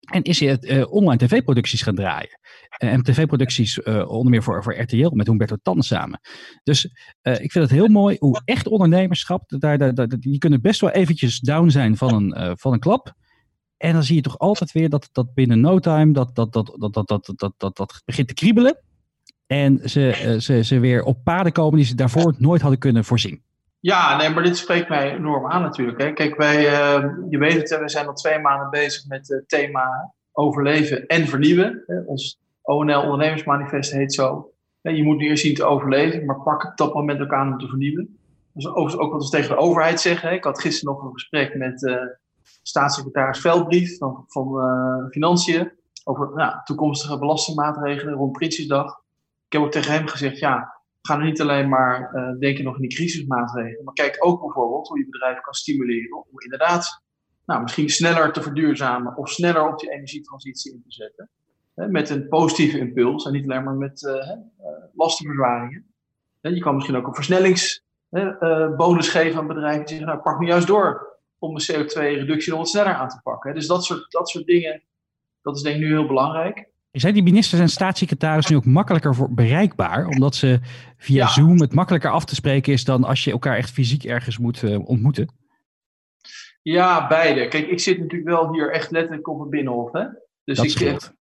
En 0.09 0.23
is 0.23 0.39
hij 0.39 0.57
uh, 0.61 0.91
online 0.91 1.17
tv-producties 1.17 1.81
gaan 1.81 1.95
draaien. 1.95 2.39
Uh, 2.83 2.91
en 2.93 3.03
tv-producties 3.03 3.77
uh, 3.77 4.09
onder 4.09 4.29
meer 4.29 4.43
voor, 4.43 4.63
voor 4.63 4.79
RTL 4.79 5.09
met 5.13 5.27
Humberto 5.27 5.55
Tan 5.61 5.81
samen. 5.81 6.19
Dus 6.63 6.85
ik 7.21 7.51
vind 7.51 7.53
het 7.53 7.69
heel 7.69 7.87
mooi 7.87 8.15
hoe 8.19 8.41
echt 8.45 8.67
ondernemerschap, 8.67 9.43
daar, 9.47 9.93
daar, 9.93 10.07
die 10.07 10.37
kunnen 10.37 10.61
best 10.61 10.81
wel 10.81 10.89
eventjes 10.89 11.39
down 11.39 11.69
zijn 11.69 11.97
van 11.97 12.13
een, 12.13 12.57
van 12.57 12.73
een 12.73 12.79
klap. 12.79 13.13
En 13.77 13.93
dan 13.93 14.03
zie 14.03 14.15
je 14.15 14.21
toch 14.21 14.37
altijd 14.37 14.71
weer 14.71 14.89
dat, 14.89 15.09
dat 15.11 15.33
binnen 15.33 15.59
no 15.59 15.79
time 15.79 16.13
dat, 16.13 16.35
dat, 16.35 16.53
dat, 16.53 16.75
dat, 16.77 16.93
dat, 16.93 17.07
dat, 17.07 17.33
dat, 17.35 17.53
dat, 17.57 17.77
dat 17.77 18.01
begint 18.05 18.27
te 18.27 18.33
kriebelen. 18.33 18.77
En 19.47 19.89
ze, 19.89 20.37
ze, 20.41 20.63
ze 20.63 20.79
weer 20.79 21.03
op 21.03 21.23
paden 21.23 21.51
komen 21.51 21.77
die 21.77 21.85
ze 21.85 21.95
daarvoor 21.95 22.35
nooit 22.37 22.61
hadden 22.61 22.79
kunnen 22.79 23.05
voorzien. 23.05 23.43
Ja, 23.81 24.17
nee, 24.17 24.29
maar 24.29 24.43
dit 24.43 24.57
spreekt 24.57 24.89
mij 24.89 25.15
enorm 25.15 25.51
aan 25.51 25.61
natuurlijk. 25.61 26.01
Hè. 26.01 26.13
Kijk, 26.13 26.35
wij, 26.35 26.57
uh, 26.57 27.09
je 27.29 27.37
weet 27.37 27.53
het, 27.53 27.79
we 27.79 27.89
zijn 27.89 28.07
al 28.07 28.13
twee 28.13 28.39
maanden 28.39 28.69
bezig 28.69 29.07
met 29.07 29.27
het 29.27 29.49
thema 29.49 30.13
overleven 30.31 31.05
en 31.05 31.27
vernieuwen. 31.27 31.83
Hè. 31.85 31.99
Ons 31.99 32.39
ONL 32.61 33.01
Ondernemersmanifest 33.01 33.91
heet 33.91 34.13
zo. 34.13 34.51
Je 34.81 35.03
moet 35.03 35.17
nu 35.17 35.27
eerst 35.27 35.43
zien 35.43 35.55
te 35.55 35.63
overleven, 35.63 36.25
maar 36.25 36.41
pak 36.41 36.65
op 36.65 36.77
dat 36.77 36.93
moment 36.93 37.21
ook 37.21 37.33
aan 37.33 37.51
om 37.51 37.57
te 37.57 37.67
vernieuwen. 37.67 38.17
Dat 38.53 38.87
is 38.87 38.97
ook 38.97 39.11
wat 39.11 39.23
we 39.23 39.29
tegen 39.29 39.49
de 39.49 39.61
overheid 39.61 40.01
zeggen. 40.01 40.33
Ik 40.33 40.43
had 40.43 40.61
gisteren 40.61 40.93
nog 40.93 41.03
een 41.03 41.13
gesprek 41.13 41.55
met 41.55 41.81
uh, 41.83 41.95
staatssecretaris 42.63 43.39
Veldbrief 43.39 43.97
van, 43.97 44.23
van 44.27 44.47
Financiën 45.11 45.71
over 46.03 46.31
nou, 46.35 46.55
toekomstige 46.63 47.19
belastingmaatregelen 47.19 48.13
rond 48.13 48.31
Prinsjesdag. 48.31 49.01
Ik 49.45 49.53
heb 49.53 49.61
ook 49.61 49.71
tegen 49.71 49.93
hem 49.93 50.07
gezegd, 50.07 50.39
ja, 50.39 50.78
ga 51.01 51.17
nu 51.17 51.25
niet 51.25 51.41
alleen 51.41 51.69
maar 51.69 52.11
denken 52.39 52.63
nog 52.63 52.75
in 52.75 52.81
die 52.81 52.95
crisismaatregelen, 52.95 53.83
maar 53.83 53.93
kijk 53.93 54.15
ook 54.19 54.41
bijvoorbeeld 54.41 54.87
hoe 54.87 54.99
je 54.99 55.09
bedrijven 55.09 55.41
kan 55.41 55.53
stimuleren 55.53 56.17
om 56.17 56.39
inderdaad 56.39 57.03
nou, 57.49 57.61
misschien 57.61 57.89
sneller 57.89 58.31
te 58.31 58.41
verduurzamen 58.41 59.17
of 59.17 59.29
sneller 59.29 59.67
op 59.67 59.79
die 59.79 59.91
energietransitie 59.91 60.73
in 60.73 60.81
te 60.83 60.91
zetten. 60.91 61.29
Hè, 61.75 61.87
met 61.87 62.09
een 62.09 62.27
positieve 62.27 62.79
impuls 62.79 63.25
en 63.25 63.31
niet 63.31 63.43
alleen 63.43 63.63
maar 63.63 63.75
met 63.75 64.01
uh, 64.01 64.37
lastenverzwaringen. 64.93 65.85
je 66.41 66.59
kan 66.59 66.75
misschien 66.75 66.95
ook 66.95 67.07
een 67.07 67.15
versnellingsbonus 67.15 69.07
uh, 69.07 69.11
geven 69.11 69.39
aan 69.39 69.47
bedrijven 69.47 69.85
die 69.85 69.87
zeggen, 69.87 70.07
nou 70.07 70.19
pak 70.19 70.39
nu 70.39 70.47
juist 70.47 70.67
door 70.67 71.17
om 71.39 71.55
de 71.55 71.73
CO2-reductie 71.73 72.49
nog 72.49 72.59
wat 72.59 72.69
sneller 72.69 72.93
aan 72.93 73.09
te 73.09 73.21
pakken. 73.23 73.53
Dus 73.53 73.67
dat 73.67 73.83
soort, 73.83 74.11
dat 74.11 74.29
soort 74.29 74.45
dingen, 74.45 74.83
dat 75.41 75.55
is 75.55 75.61
denk 75.61 75.75
ik 75.75 75.81
nu 75.81 75.87
heel 75.87 76.07
belangrijk. 76.07 76.69
Zijn 76.91 77.13
die 77.13 77.23
ministers 77.23 77.61
en 77.61 77.69
staatssecretarissen 77.69 78.53
nu 78.53 78.59
ook 78.59 78.65
makkelijker 78.65 79.15
voor 79.15 79.33
bereikbaar? 79.33 80.07
Omdat 80.07 80.35
ze 80.35 80.59
via 80.97 81.27
Zoom 81.27 81.59
het 81.59 81.73
makkelijker 81.73 82.11
af 82.11 82.25
te 82.25 82.35
spreken 82.35 82.73
is 82.73 82.83
dan 82.83 83.03
als 83.03 83.23
je 83.23 83.31
elkaar 83.31 83.57
echt 83.57 83.71
fysiek 83.71 84.03
ergens 84.03 84.37
moet 84.37 84.63
ontmoeten? 84.77 85.37
Ja, 86.61 87.07
beide. 87.07 87.47
Kijk, 87.47 87.67
ik 87.67 87.79
zit 87.79 87.99
natuurlijk 87.99 88.29
wel 88.29 88.53
hier 88.53 88.71
echt 88.71 88.91
letterlijk 88.91 89.27
op 89.27 89.39
het 89.39 89.49
binnenhof. 89.49 89.91
Hè? 89.91 90.05
Dus 90.43 90.57
dat 90.57 90.65
ik, 90.65 91.11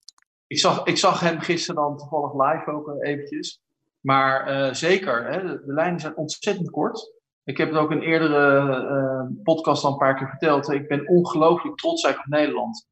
ik, 0.47 0.59
zag, 0.59 0.85
ik 0.85 0.97
zag 0.97 1.21
hem 1.21 1.41
gisteren 1.41 1.83
dan 1.83 1.97
toevallig 1.97 2.33
live 2.33 2.71
ook 2.71 2.89
uh, 2.89 3.11
eventjes. 3.11 3.63
Maar 4.01 4.51
uh, 4.51 4.75
zeker, 4.75 5.27
hè, 5.27 5.47
de, 5.47 5.63
de, 5.67 5.73
lijnen 5.73 6.01
zijn 6.01 6.17
ontzettend 6.17 6.71
kort. 6.71 7.13
Ik 7.45 7.57
heb 7.57 7.69
het 7.69 7.79
ook 7.79 7.91
in 7.91 8.01
eerdere 8.01 8.67
uh, 8.91 9.43
podcast 9.43 9.85
al 9.85 9.93
een 9.93 9.99
paar 9.99 10.17
keer 10.17 10.29
verteld. 10.29 10.71
Ik 10.71 10.89
ben 10.89 11.09
ongelooflijk 11.09 11.77
trots 11.77 12.05
eigenlijk 12.05 12.35
op 12.35 12.41
Nederland. 12.41 12.87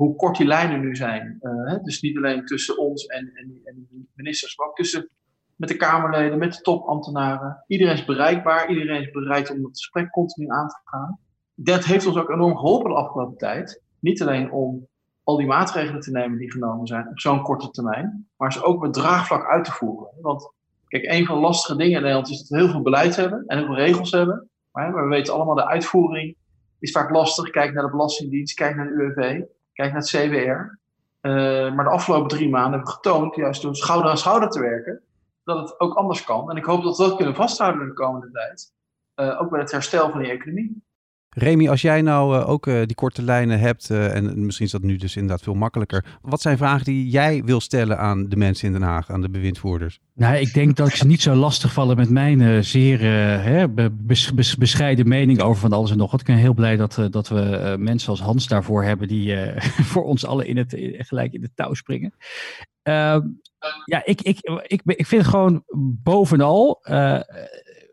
Hoe 0.00 0.16
kort 0.16 0.36
die 0.36 0.46
lijnen 0.46 0.80
nu 0.80 0.96
zijn. 0.96 1.38
Hè? 1.40 1.78
Dus 1.78 2.00
niet 2.00 2.16
alleen 2.16 2.44
tussen 2.44 2.78
ons 2.78 3.06
en, 3.06 3.32
en, 3.34 3.60
en 3.64 4.08
ministers, 4.14 4.56
maar 4.56 4.66
ook 4.66 4.76
tussen 4.76 5.10
met 5.56 5.68
de 5.68 5.76
Kamerleden, 5.76 6.38
met 6.38 6.52
de 6.52 6.60
topambtenaren. 6.60 7.64
Iedereen 7.66 7.94
is 7.94 8.04
bereikbaar, 8.04 8.68
iedereen 8.68 9.02
is 9.02 9.10
bereid 9.10 9.50
om 9.50 9.56
het 9.56 9.78
gesprek 9.78 10.10
continu 10.10 10.48
aan 10.48 10.68
te 10.68 10.80
gaan 10.84 11.18
dat 11.62 11.84
heeft 11.84 12.06
ons 12.06 12.16
ook 12.16 12.30
enorm 12.30 12.56
geholpen 12.56 12.90
de 12.90 12.96
afgelopen 12.96 13.36
tijd. 13.36 13.82
Niet 13.98 14.22
alleen 14.22 14.50
om 14.50 14.88
al 15.24 15.36
die 15.36 15.46
maatregelen 15.46 16.00
te 16.00 16.10
nemen 16.10 16.38
die 16.38 16.52
genomen 16.52 16.86
zijn 16.86 17.08
op 17.08 17.20
zo'n 17.20 17.42
korte 17.42 17.70
termijn, 17.70 18.28
maar 18.36 18.52
ze 18.52 18.62
ook 18.62 18.82
met 18.82 18.92
draagvlak 18.92 19.46
uit 19.46 19.64
te 19.64 19.72
voeren. 19.72 20.10
Want 20.20 20.52
kijk, 20.86 21.04
een 21.04 21.26
van 21.26 21.34
de 21.34 21.40
lastige 21.40 21.76
dingen 21.76 21.96
in 21.96 22.00
Nederland 22.00 22.30
is 22.30 22.38
dat 22.38 22.48
we 22.48 22.56
heel 22.56 22.68
veel 22.68 22.82
beleid 22.82 23.16
hebben 23.16 23.44
en 23.46 23.56
heel 23.56 23.66
veel 23.66 23.76
regels 23.76 24.10
hebben. 24.10 24.50
Maar, 24.72 24.94
we 24.94 25.08
weten 25.08 25.34
allemaal, 25.34 25.54
de 25.54 25.66
uitvoering 25.66 26.36
is 26.78 26.90
vaak 26.90 27.10
lastig. 27.10 27.50
Kijk 27.50 27.72
naar 27.72 27.84
de 27.84 27.90
Belastingdienst, 27.90 28.54
kijk 28.54 28.76
naar 28.76 28.86
de 28.86 28.92
UWV, 28.92 29.42
kijk 29.80 29.92
naar 29.92 30.00
het 30.00 30.10
CWR. 30.10 30.78
Uh, 31.30 31.74
maar 31.74 31.84
de 31.84 31.90
afgelopen 31.90 32.28
drie 32.28 32.48
maanden 32.48 32.70
hebben 32.72 32.88
we 32.88 32.94
getoond, 32.94 33.34
juist 33.34 33.62
door 33.62 33.76
schouder 33.76 34.10
aan 34.10 34.18
schouder 34.18 34.48
te 34.48 34.60
werken, 34.60 35.02
dat 35.44 35.58
het 35.58 35.80
ook 35.80 35.94
anders 35.94 36.24
kan. 36.24 36.50
En 36.50 36.56
ik 36.56 36.64
hoop 36.64 36.82
dat 36.82 36.96
we 36.96 37.04
dat 37.04 37.16
kunnen 37.16 37.34
vasthouden 37.34 37.82
in 37.82 37.88
de 37.88 37.94
komende 37.94 38.30
tijd. 38.30 38.72
Uh, 39.16 39.40
ook 39.40 39.50
bij 39.50 39.60
het 39.60 39.70
herstel 39.70 40.10
van 40.10 40.20
die 40.22 40.30
economie. 40.30 40.82
Remy, 41.36 41.68
als 41.68 41.82
jij 41.82 42.02
nou 42.02 42.36
uh, 42.36 42.48
ook 42.48 42.66
uh, 42.66 42.80
die 42.86 42.94
korte 42.94 43.22
lijnen 43.22 43.58
hebt, 43.58 43.90
uh, 43.90 44.14
en 44.16 44.44
misschien 44.44 44.66
is 44.66 44.72
dat 44.72 44.82
nu 44.82 44.96
dus 44.96 45.16
inderdaad 45.16 45.42
veel 45.42 45.54
makkelijker. 45.54 46.18
Wat 46.22 46.40
zijn 46.40 46.56
vragen 46.56 46.84
die 46.84 47.08
jij 47.08 47.42
wil 47.44 47.60
stellen 47.60 47.98
aan 47.98 48.28
de 48.28 48.36
mensen 48.36 48.66
in 48.66 48.72
Den 48.72 48.82
Haag, 48.82 49.10
aan 49.10 49.20
de 49.20 49.30
bewindvoerders? 49.30 49.98
Nou, 50.14 50.36
ik 50.36 50.54
denk 50.54 50.76
dat 50.76 50.88
ik 50.88 50.94
ze 50.94 51.06
niet 51.06 51.22
zo 51.22 51.34
lastig 51.34 51.72
vallen 51.72 51.96
met 51.96 52.10
mijn 52.10 52.64
zeer 52.64 53.00
hè, 53.42 53.68
bes, 53.90 54.34
bes, 54.34 54.56
bescheiden 54.56 55.08
mening 55.08 55.40
over 55.40 55.60
van 55.60 55.72
alles 55.72 55.90
en 55.90 55.96
nog 55.96 56.10
wat. 56.10 56.20
Ik 56.20 56.26
ben 56.26 56.36
heel 56.36 56.54
blij 56.54 56.76
dat, 56.76 57.06
dat 57.10 57.28
we 57.28 57.76
mensen 57.78 58.10
als 58.10 58.20
Hans 58.20 58.48
daarvoor 58.48 58.84
hebben 58.84 59.08
die 59.08 59.36
voor 59.90 60.04
ons 60.04 60.26
allen 60.26 60.46
in 60.46 60.56
het, 60.56 60.74
gelijk 60.98 61.32
in 61.32 61.40
de 61.40 61.50
touw 61.54 61.74
springen. 61.74 62.14
Ehm, 62.82 63.20
ja, 63.84 64.02
ik, 64.04 64.20
ik, 64.22 64.38
ik, 64.66 64.82
ik 64.84 65.06
vind 65.06 65.26
gewoon 65.26 65.62
bovenal 66.02 66.80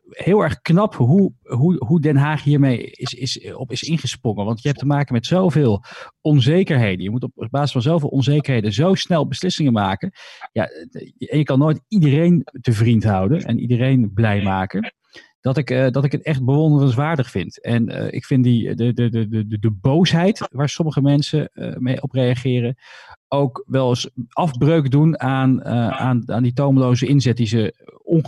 heel 0.10 0.44
erg 0.44 0.62
knap 0.62 0.96
hoe, 0.96 1.34
hoe, 1.42 1.86
hoe 1.86 2.02
Den 2.02 2.16
Haag 2.16 2.44
hiermee 2.44 2.92
is, 2.92 3.14
is, 3.14 3.54
op 3.54 3.72
is 3.72 3.84
ingesprongen. 3.84 4.46
Want 4.46 4.62
je 4.62 4.68
hebt 4.68 4.80
te 4.80 4.86
maken 4.86 5.14
met 5.14 5.26
zoveel 5.26 5.84
onzekerheden. 6.22 7.04
Je 7.04 7.10
moet 7.10 7.24
op 7.24 7.48
basis 7.50 7.72
van 7.72 7.82
zoveel 7.82 8.10
onzekerheden 8.10 8.74
zo 8.74 8.94
snel 8.94 9.28
beslissingen 9.28 9.74
maken. 9.74 10.12
Ja, 10.52 10.66
en 11.18 11.38
je 11.38 11.44
kan 11.44 11.60
nooit 11.60 11.82
iedereen 11.88 12.44
te 12.62 12.74
vriend 12.74 13.04
houden 13.04 13.42
en 13.42 13.60
iedereen 13.60 14.12
blij 14.14 14.42
maken. 14.42 14.94
Dat 15.42 15.58
ik, 15.58 15.72
uh, 15.72 15.90
dat 15.90 16.04
ik 16.04 16.12
het 16.12 16.24
echt 16.24 16.46
bewonderenswaardig 16.46 17.30
vind. 17.30 17.62
En 17.62 17.90
uh, 17.90 18.12
ik 18.12 18.26
vind 18.26 18.44
die, 18.44 18.76
de, 18.76 18.94
de, 18.94 19.10
de, 19.10 19.28
de, 19.48 19.60
de 19.60 19.72
boosheid 19.72 20.48
waar 20.52 20.70
sommige 20.70 21.02
mensen 21.02 21.50
mee 21.78 22.02
op 22.02 22.12
reageren. 22.12 22.76
ook 23.28 23.64
wel 23.68 23.90
eens 23.90 24.10
afbreuk 24.30 24.92
doen 24.92 25.20
aan, 25.20 25.66
aan, 25.66 26.32
aan 26.32 26.44
die 26.44 26.54
tomeloze 26.54 27.06
inzet 27.06 27.38
die 27.38 27.48
ze 27.48 27.74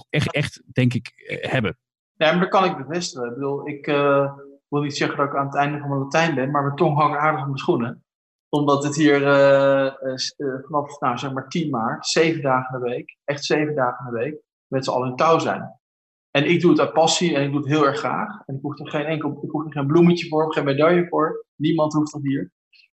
echt, 0.10 0.34
echt, 0.34 0.62
denk 0.72 0.94
ik, 0.94 1.08
eh, 1.08 1.52
hebben. 1.52 1.78
Ja, 2.14 2.32
maar 2.32 2.40
dat 2.40 2.50
kan 2.50 2.66
ik 2.66 2.78
bevestigen. 2.78 3.28
Ik 3.28 3.34
bedoel, 3.34 3.68
ik 3.68 3.88
uh, 3.88 4.34
wil 4.68 4.82
niet 4.82 4.98
zeggen 4.98 5.18
dat 5.18 5.28
ik 5.28 5.36
aan 5.36 5.46
het 5.46 5.56
einde 5.56 5.80
van 5.80 5.90
mijn 5.90 6.02
Latijn 6.02 6.36
ben, 6.36 6.52
maar 6.52 6.64
mijn 6.64 6.76
tong 6.76 6.98
hangt 6.98 7.18
aardig 7.18 7.40
op 7.40 7.46
mijn 7.46 7.58
schoenen. 7.58 8.04
Omdat 8.50 8.84
het 8.84 8.96
hier 8.96 9.22
uh, 9.22 10.18
vanaf, 10.62 11.00
nou, 11.00 11.18
zeg 11.18 11.32
maar 11.34 11.48
10 11.48 11.70
maart, 11.70 12.08
zeven 12.08 12.42
dagen 12.42 12.80
de 12.80 12.90
week, 12.90 13.18
echt 13.24 13.46
zeven 13.46 13.76
dagen 13.76 14.06
de 14.06 14.20
week, 14.20 14.42
met 14.68 14.86
z'n 14.86 14.92
allen 14.92 15.10
in 15.10 15.16
touw 15.16 15.40
zijn. 15.40 15.80
En 16.32 16.50
ik 16.50 16.62
doe 16.62 16.72
het 16.72 16.80
uit 16.80 16.94
passie 16.94 17.36
en 17.36 17.44
ik 17.44 17.52
doe 17.52 17.62
het 17.62 17.70
heel 17.70 17.86
erg 17.86 18.00
graag. 18.00 18.42
En 18.46 18.56
ik 18.56 18.62
hoef 18.62 18.80
er 18.80 18.90
geen 18.90 19.06
enkel, 19.06 19.40
ik 19.44 19.50
hoef 19.50 19.66
er 19.66 19.72
geen 19.72 19.88
bloemetje 19.88 20.28
voor, 20.28 20.54
geen 20.54 20.64
medaille 20.64 21.08
voor. 21.08 21.46
Niemand 21.56 21.94
hoeft 21.94 22.12
dat 22.12 22.22
hier. 22.22 22.52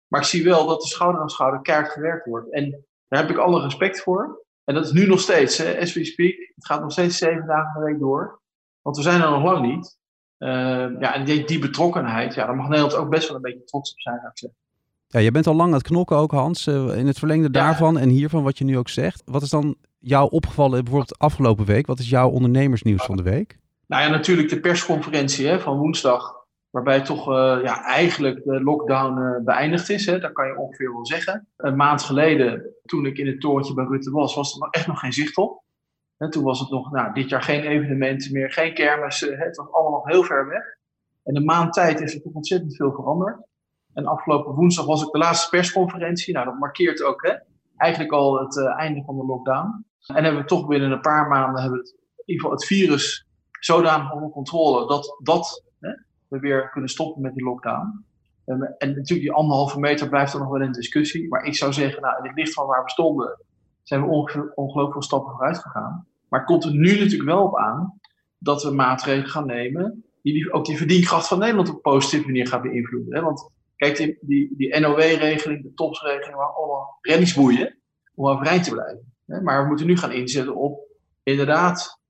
Maar 0.09 0.21
ik 0.21 0.27
zie 0.27 0.45
wel 0.45 0.67
dat 0.67 0.83
er 0.83 0.89
schouder 0.89 1.21
aan 1.21 1.29
schouder 1.29 1.61
keihard 1.61 1.93
gewerkt 1.93 2.27
wordt. 2.27 2.53
En 2.53 2.71
daar 3.09 3.21
heb 3.21 3.31
ik 3.31 3.37
alle 3.37 3.63
respect 3.63 4.01
voor. 4.01 4.46
En 4.67 4.75
dat 4.75 4.85
is 4.85 4.93
nu 4.93 5.07
nog 5.07 5.21
steeds, 5.21 5.59
hè, 5.59 5.81
as 5.81 5.93
we 5.93 6.05
speak. 6.05 6.35
Het 6.55 6.67
gaat 6.67 6.81
nog 6.81 6.93
steeds 6.93 7.19
zeven 7.19 7.47
dagen 7.47 7.73
per 7.73 7.85
week 7.85 7.99
door. 7.99 8.41
Want 8.83 8.97
we 8.97 9.03
zijn 9.03 9.23
er 9.23 9.31
nog 9.31 9.43
lang 9.43 9.67
niet. 9.67 9.99
Uh, 10.39 10.49
ja, 11.01 11.15
en 11.15 11.25
die, 11.25 11.45
die, 11.45 11.59
betrokkenheid, 11.59 12.35
ja, 12.35 12.47
daar 12.47 12.57
mag 12.57 12.69
Nederland 12.69 12.95
ook 12.95 13.11
best 13.11 13.27
wel 13.27 13.37
een 13.37 13.43
beetje 13.43 13.65
trots 13.65 13.93
op 13.93 14.01
zijn, 14.01 14.17
zou 14.17 14.29
ik 14.31 14.39
zeggen. 14.39 14.59
Ja, 15.07 15.21
je 15.21 15.31
bent 15.31 15.47
al 15.47 15.55
lang 15.55 15.69
aan 15.69 15.79
het 15.79 15.87
knokken 15.87 16.17
ook, 16.17 16.31
Hans. 16.31 16.67
Uh, 16.67 16.97
in 16.97 17.07
het 17.07 17.19
verlengde 17.19 17.51
daarvan 17.51 17.99
en 17.99 18.09
hiervan 18.09 18.43
wat 18.43 18.59
je 18.59 18.65
nu 18.65 18.79
ook 18.79 18.89
zegt. 18.89 19.23
Wat 19.25 19.43
is 19.43 19.51
dan 19.51 19.77
jou 19.99 20.31
opgevallen 20.31 20.85
bijvoorbeeld 20.85 21.19
afgelopen 21.19 21.65
week? 21.65 21.87
Wat 21.87 21.99
is 21.99 22.09
jouw 22.09 22.29
ondernemersnieuws 22.29 23.05
van 23.05 23.17
de 23.17 23.23
week? 23.23 23.59
Nou 23.87 24.03
ja, 24.03 24.09
natuurlijk 24.09 24.49
de 24.49 24.61
persconferentie 24.61 25.47
hè, 25.47 25.61
van 25.61 25.77
woensdag. 25.77 26.36
Waarbij 26.77 27.01
toch 27.01 27.29
uh, 27.29 27.59
ja, 27.63 27.85
eigenlijk 27.85 28.45
de 28.45 28.63
lockdown 28.63 29.19
uh, 29.19 29.45
beëindigd 29.45 29.91
is. 29.91 30.07
Hè? 30.07 30.19
Dat 30.19 30.33
kan 30.33 30.47
je 30.47 30.59
ongeveer 30.59 30.93
wel 30.93 31.07
zeggen. 31.07 31.49
Een 31.57 31.77
maand 31.77 32.03
geleden, 32.03 32.75
toen 32.85 33.07
ik 33.07 33.19
in 33.19 33.27
het 33.27 33.41
torentje 33.41 33.75
bij 33.75 33.85
Rutte 33.85 34.11
was, 34.11 34.35
was 34.35 34.53
er 34.53 34.59
nog 34.59 34.71
echt 34.71 34.87
nog 34.87 35.01
geen 35.01 35.13
zicht 35.13 35.37
op. 35.37 35.63
En 36.17 36.31
toen 36.31 36.45
was 36.45 36.61
het 36.61 36.71
nog, 36.71 36.91
nou, 36.91 37.13
dit 37.13 37.29
jaar 37.29 37.43
geen 37.43 37.63
evenementen 37.63 38.33
meer, 38.33 38.53
geen 38.53 38.75
kermissen. 38.75 39.39
Het 39.39 39.57
was 39.57 39.73
allemaal 39.73 39.93
nog 39.93 40.07
heel 40.07 40.23
ver 40.23 40.49
weg. 40.49 40.63
En 41.23 41.37
een 41.37 41.45
maand 41.45 41.73
tijd 41.73 42.01
is 42.01 42.15
er 42.15 42.23
toch 42.23 42.33
ontzettend 42.33 42.77
veel 42.77 42.93
veranderd. 42.93 43.37
En 43.93 44.07
afgelopen 44.07 44.55
woensdag 44.55 44.87
was 44.87 45.03
ik 45.03 45.11
de 45.11 45.19
laatste 45.19 45.49
persconferentie. 45.49 46.35
Nou, 46.35 46.47
dat 46.47 46.59
markeert 46.59 47.03
ook 47.03 47.27
hè, 47.27 47.35
eigenlijk 47.77 48.13
al 48.13 48.39
het 48.39 48.57
uh, 48.57 48.79
einde 48.79 49.03
van 49.05 49.17
de 49.17 49.25
lockdown. 49.25 49.87
En 50.07 50.25
hebben 50.25 50.43
we 50.43 50.49
toch 50.49 50.67
binnen 50.67 50.91
een 50.91 51.01
paar 51.01 51.29
maanden 51.29 51.63
hebben 51.63 51.79
het, 51.79 51.89
in 51.89 52.23
ieder 52.25 52.43
geval 52.43 52.59
het 52.59 52.67
virus 52.67 53.27
zodanig 53.61 54.13
onder 54.13 54.31
controle 54.31 54.87
dat 54.87 55.17
dat 55.23 55.65
we 56.29 56.39
weer 56.39 56.71
kunnen 56.71 56.91
stoppen 56.91 57.23
met 57.23 57.35
die 57.35 57.45
lockdown. 57.45 58.05
En, 58.45 58.59
natuurlijk, 58.79 59.07
die 59.07 59.33
anderhalve 59.33 59.81
meter 59.81 60.09
blijft 60.09 60.33
er 60.33 60.39
nog 60.39 60.49
wel 60.49 60.63
in 60.63 60.73
discussie. 60.73 61.29
Maar 61.29 61.45
ik 61.45 61.55
zou 61.55 61.73
zeggen, 61.73 62.03
nou, 62.03 62.19
in 62.19 62.29
het 62.29 62.37
licht 62.37 62.53
van 62.53 62.67
waar 62.67 62.85
we 62.85 62.91
stonden, 62.91 63.41
zijn 63.83 64.01
we 64.01 64.09
ongelooflijk 64.55 64.93
veel 64.93 65.03
stappen 65.03 65.33
vooruit 65.33 65.59
gegaan. 65.59 66.07
Maar 66.29 66.41
het 66.41 66.49
komt 66.49 66.65
er 66.65 66.75
nu 66.75 66.99
natuurlijk 66.99 67.31
wel 67.31 67.45
op 67.45 67.57
aan 67.57 68.01
dat 68.39 68.63
we 68.63 68.71
maatregelen 68.71 69.31
gaan 69.31 69.47
nemen 69.47 70.05
die 70.33 70.53
ook 70.53 70.65
die 70.65 70.77
verdienkracht 70.77 71.29
van 71.29 71.39
Nederland 71.39 71.69
op 71.69 71.75
een 71.75 71.81
positieve 71.81 72.27
manier 72.27 72.47
gaan 72.47 72.63
beïnvloeden. 72.63 73.15
Hè? 73.15 73.23
Want 73.23 73.51
kijk, 73.77 73.97
die, 73.97 74.19
die, 74.21 74.55
die 74.57 74.81
NOW-regeling, 74.81 75.63
de 75.63 75.75
TOPS-regeling, 75.75 76.37
waren 76.37 76.55
allemaal 76.55 76.99
renningsboeien 77.01 77.79
om 78.15 78.29
overeind 78.29 78.65
te 78.65 78.71
blijven. 78.71 79.13
Hè? 79.27 79.41
Maar 79.41 79.63
we 79.63 79.69
moeten 79.69 79.87
nu 79.87 79.97
gaan 79.97 80.13
inzetten 80.13 80.57
op 80.57 80.81
inderdaad 81.23 82.01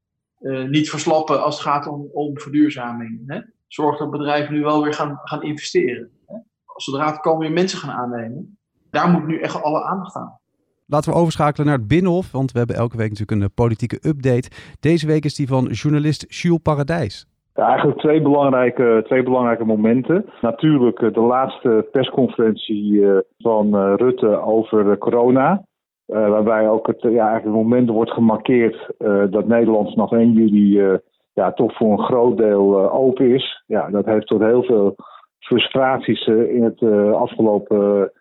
uh, 0.40 0.68
niet 0.68 0.90
verslappen 0.90 1.42
als 1.42 1.54
het 1.54 1.64
gaat 1.64 1.86
om, 1.86 2.08
om 2.12 2.38
verduurzaming. 2.38 3.22
Hè? 3.26 3.40
Zorgt 3.66 3.98
dat 3.98 4.10
bedrijven 4.10 4.54
nu 4.54 4.62
wel 4.62 4.82
weer 4.82 4.94
gaan, 4.94 5.20
gaan 5.22 5.42
investeren. 5.42 6.10
Hè? 6.26 6.36
Zodra 6.76 7.06
het 7.06 7.20
komen 7.20 7.40
weer 7.40 7.52
mensen 7.52 7.78
gaan 7.78 7.96
aannemen, 7.96 8.58
daar 8.90 9.10
moet 9.10 9.26
nu 9.26 9.40
echt 9.40 9.62
alle 9.62 9.82
aandacht 9.82 10.16
aan. 10.16 10.38
Laten 10.86 11.12
we 11.12 11.18
overschakelen 11.18 11.66
naar 11.66 11.76
het 11.76 11.88
Binnenhof, 11.88 12.32
want 12.32 12.52
we 12.52 12.58
hebben 12.58 12.76
elke 12.76 12.96
week 12.96 13.08
natuurlijk 13.08 13.42
een 13.42 13.54
politieke 13.54 14.08
update. 14.08 14.50
Deze 14.80 15.06
week 15.06 15.24
is 15.24 15.34
die 15.34 15.48
van 15.48 15.64
journalist 15.64 16.24
Jules 16.28 16.62
Paradijs. 16.62 17.26
Ja, 17.54 17.68
eigenlijk 17.68 17.98
twee 17.98 18.22
belangrijke, 18.22 19.02
twee 19.04 19.22
belangrijke 19.22 19.64
momenten. 19.64 20.24
Natuurlijk 20.40 21.00
eh, 21.00 21.12
de 21.12 21.20
laatste 21.20 21.88
persconferentie 21.92 23.06
eh, 23.06 23.18
van 23.38 23.76
eh, 23.76 23.92
Rutte 23.96 24.42
over 24.42 24.98
corona. 24.98 25.64
waarbij 26.06 26.68
ook 26.68 26.86
het, 26.86 27.02
ja, 27.02 27.08
eigenlijk 27.08 27.44
het 27.44 27.54
moment 27.54 27.88
wordt 27.88 28.10
gemarkeerd 28.10 28.90
dat 29.30 29.46
Nederland 29.46 29.96
nog 29.96 30.12
1 30.12 30.32
juli 30.32 30.98
ja, 31.36 31.52
toch 31.52 31.76
voor 31.76 31.92
een 31.92 32.04
groot 32.04 32.36
deel 32.36 32.80
uh, 32.80 32.94
open 32.94 33.34
is. 33.34 33.62
Ja, 33.66 33.90
dat 33.90 34.04
heeft 34.04 34.26
tot 34.26 34.40
heel 34.40 34.62
veel 34.62 34.94
frustraties 35.38 36.26
in 36.26 36.62
het 36.62 36.82
afgelopen, 37.12 38.12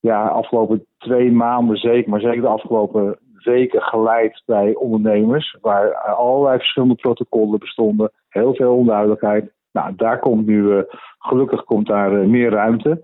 ja, 0.00 0.26
afgelopen 0.26 0.86
twee 0.98 1.32
maanden 1.32 1.76
zeker, 1.76 2.10
maar 2.10 2.20
zeker 2.20 2.40
de 2.40 2.48
afgelopen 2.48 3.18
weken 3.44 3.82
geleid 3.82 4.42
bij 4.46 4.74
ondernemers, 4.74 5.56
waar 5.60 5.94
allerlei 5.94 6.58
verschillende 6.58 6.94
protocollen 6.94 7.58
bestonden, 7.58 8.10
heel 8.28 8.54
veel 8.54 8.76
onduidelijkheid. 8.76 9.52
Nou, 9.72 9.94
daar 9.96 10.18
komt 10.18 10.46
nu, 10.46 10.84
gelukkig 11.18 11.64
komt 11.64 11.86
daar 11.86 12.10
meer 12.10 12.50
ruimte. 12.50 13.00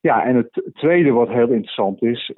Ja, 0.00 0.24
en 0.24 0.36
het 0.36 0.62
tweede 0.72 1.10
wat 1.10 1.28
heel 1.28 1.48
interessant 1.48 2.02
is, 2.02 2.28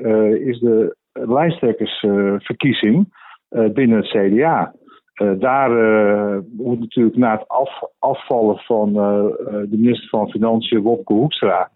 is 0.45 0.59
de 0.59 0.97
lijsttrekkersverkiezing 1.13 3.15
binnen 3.49 3.97
het 3.97 4.07
CDA. 4.07 4.75
Uh, 5.23 5.33
daar 5.39 5.71
uh, 5.71 6.39
moet 6.57 6.81
natuurlijk 6.81 7.17
na 7.17 7.33
het 7.33 7.49
af, 7.49 7.83
afvallen 7.99 8.59
van 8.59 8.89
uh, 8.89 9.25
de 9.45 9.77
minister 9.77 10.09
van 10.09 10.31
Financiën, 10.31 10.83
Wopke 10.83 11.12
Hoekstra, 11.12 11.71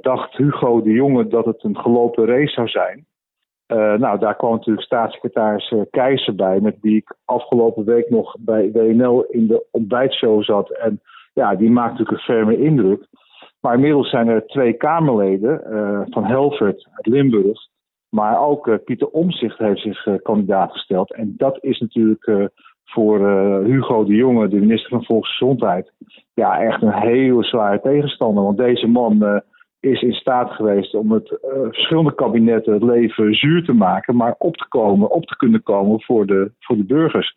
dacht 0.00 0.36
Hugo 0.36 0.82
de 0.82 0.92
Jonge 0.92 1.26
dat 1.26 1.44
het 1.44 1.64
een 1.64 1.78
gelopen 1.78 2.26
race 2.26 2.52
zou 2.52 2.68
zijn. 2.68 3.06
nou, 4.00 4.18
daar 4.18 4.36
kwam 4.36 4.52
natuurlijk 4.52 4.86
staatssecretaris 4.86 5.74
Keizer 5.90 6.34
bij, 6.34 6.60
met 6.60 6.76
wie 6.80 6.96
ik 6.96 7.16
afgelopen 7.24 7.84
week 7.84 8.10
nog 8.10 8.36
bij 8.38 8.72
WNL 8.72 9.22
in 9.22 9.46
de 9.46 9.66
ontbijtshow 9.70 10.42
zat. 10.42 10.70
En 10.70 11.00
ja, 11.32 11.54
die 11.54 11.70
maakt 11.70 11.90
natuurlijk 11.90 12.18
een 12.18 12.34
ferme 12.34 12.56
indruk. 12.56 13.06
Maar 13.60 13.74
inmiddels 13.74 14.10
zijn 14.10 14.28
er 14.28 14.46
twee 14.46 14.72
Kamerleden 14.72 15.62
van 16.10 16.24
Helvert 16.24 16.88
uit 16.92 17.06
Limburg 17.06 17.68
maar 18.10 18.40
ook 18.40 18.66
uh, 18.66 18.74
Pieter 18.84 19.08
Omzicht 19.08 19.58
heeft 19.58 19.80
zich 19.80 20.06
uh, 20.06 20.14
kandidaat 20.22 20.72
gesteld. 20.72 21.14
En 21.14 21.34
dat 21.36 21.58
is 21.60 21.78
natuurlijk 21.78 22.26
uh, 22.26 22.44
voor 22.84 23.28
Hugo 23.64 24.04
de 24.04 24.14
Jonge, 24.14 24.48
de 24.48 24.60
minister 24.60 24.90
van 24.90 25.04
Volksgezondheid, 25.04 25.92
ja, 26.34 26.60
echt 26.60 26.82
een 26.82 26.92
hele 26.92 27.44
zware 27.44 27.80
tegenstander. 27.80 28.44
Want 28.44 28.56
deze 28.56 28.86
man 28.86 29.42
is 29.80 30.02
in 30.02 30.12
staat 30.12 30.50
geweest 30.50 30.94
om 30.94 31.12
het 31.12 31.38
verschillende 31.70 32.14
kabinetten 32.14 32.72
het 32.72 32.82
leven 32.82 33.34
zuur 33.34 33.64
te 33.64 33.72
maken, 33.72 34.16
maar 34.16 34.34
op 34.38 34.56
te 34.56 34.68
komen, 34.68 35.10
op 35.10 35.24
te 35.24 35.36
kunnen 35.36 35.62
komen 35.62 36.02
voor 36.02 36.26
de, 36.26 36.52
voor 36.58 36.76
de 36.76 36.84
burgers. 36.84 37.34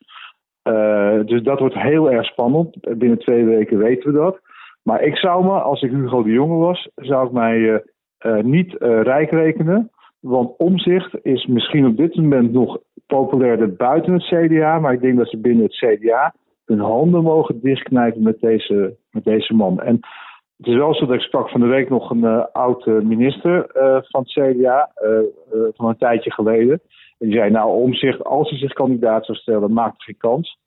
dus 1.25 1.44
dat 1.44 1.60
wordt 1.60 1.75
heel 1.75 2.12
erg 2.12 2.25
spannend. 2.25 2.98
Binnen 2.98 3.20
twee 3.20 3.46
weken 3.46 3.77
weten 3.77 4.12
we 4.12 4.18
dat. 4.18 4.39
Maar 4.84 5.01
ik 5.01 5.18
zou 5.18 5.44
me, 5.44 5.62
als 5.62 5.82
ik 5.82 5.92
Hugo 5.92 6.24
de 6.24 6.32
Jonge 6.32 6.58
was, 6.58 6.89
zou 6.96 7.25
ik 7.25 7.32
mij 7.32 7.84
niet 8.42 8.75
rijk 8.80 9.32
rekenen. 9.32 9.92
Want 10.24 10.58
omzicht 10.58 11.25
is 11.25 11.46
misschien 11.46 11.86
op 11.86 11.98
dit 11.98 12.15
moment 12.15 12.51
nog 12.51 12.77
populairder 13.08 13.75
buiten 13.75 14.13
het 14.13 14.24
CDA. 14.24 14.80
Maar 14.80 14.94
ik 14.94 15.01
denk 15.01 15.18
dat 15.18 15.30
ze 15.30 15.38
binnen 15.38 15.63
het 15.63 15.75
CDA 15.75 16.34
hun 16.65 16.80
handen 16.80 17.24
mogen 17.24 17.60
dichtknijpen 17.62 18.24
met 18.24 18.39
deze, 18.39 18.96
met 19.12 19.24
deze 19.24 19.53
man. 19.53 19.80
En 19.80 20.00
het 20.58 20.68
is 20.68 20.75
wel 20.75 20.94
zo 20.94 21.06
dat 21.06 21.15
ik 21.15 21.22
sprak 21.22 21.50
van 21.50 21.62
de 21.62 21.68
week 21.68 21.89
nog 21.89 22.10
een 22.10 22.24
uh, 22.24 22.46
oud 22.51 22.86
minister 22.86 23.70
uh, 23.77 23.98
van 24.01 24.25
het 24.25 24.32
CDA, 24.32 24.92
van 25.74 25.89
een 25.89 25.98
tijdje 25.98 26.32
geleden. 26.32 26.82
En 27.20 27.27
die 27.27 27.38
zei, 27.38 27.51
nou 27.51 27.82
omzicht, 27.82 28.24
als 28.24 28.50
hij 28.50 28.60
zich 28.60 28.74
kandidaat 28.74 29.25
zou 29.25 29.38
stellen, 29.38 29.74
maakt 29.74 30.03
geen 30.03 30.18
kans. 30.18 30.58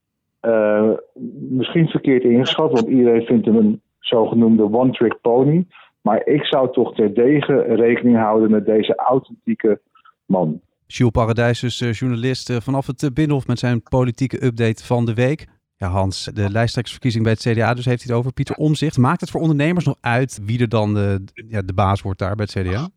misschien 1.48 1.88
verkeerd 1.88 2.22
ingeschat, 2.22 2.72
want 2.72 2.86
iedereen 2.86 3.26
vindt 3.26 3.46
hem 3.46 3.56
een 3.56 3.82
zogenoemde 3.98 4.62
one-trick 4.62 5.20
pony. 5.20 5.66
Maar 6.06 6.26
ik 6.26 6.44
zou 6.44 6.72
toch 6.72 6.94
terdege 6.94 7.62
rekening 7.62 8.16
houden 8.16 8.50
met 8.50 8.66
deze 8.66 8.94
authentieke 8.94 9.80
man. 10.26 10.60
Jules 10.86 11.12
Paradijs, 11.12 11.60
dus 11.60 11.80
uh, 11.80 11.92
journalist 11.92 12.50
uh, 12.50 12.56
vanaf 12.60 12.86
het 12.86 13.14
Binnenhof 13.14 13.46
met 13.46 13.58
zijn 13.58 13.82
politieke 13.82 14.44
update 14.44 14.84
van 14.84 15.04
de 15.04 15.14
week. 15.14 15.46
Ja, 15.76 15.88
Hans, 15.88 16.24
de 16.24 16.50
lijsttrekkersverkiezing 16.50 17.24
bij 17.24 17.32
het 17.32 17.42
CDA, 17.42 17.74
dus 17.74 17.84
heeft 17.84 18.02
hij 18.02 18.10
het 18.10 18.18
over. 18.18 18.32
Pieter 18.32 18.56
Omzicht. 18.56 18.98
Maakt 18.98 19.20
het 19.20 19.30
voor 19.30 19.40
ondernemers 19.40 19.84
nog 19.84 19.96
uit 20.00 20.40
wie 20.42 20.60
er 20.60 20.68
dan 20.68 20.94
de, 20.94 21.24
ja, 21.48 21.62
de 21.62 21.74
baas 21.74 22.02
wordt 22.02 22.18
daar 22.18 22.34
bij 22.34 22.46
het 22.52 22.66
CDA? 22.66 22.88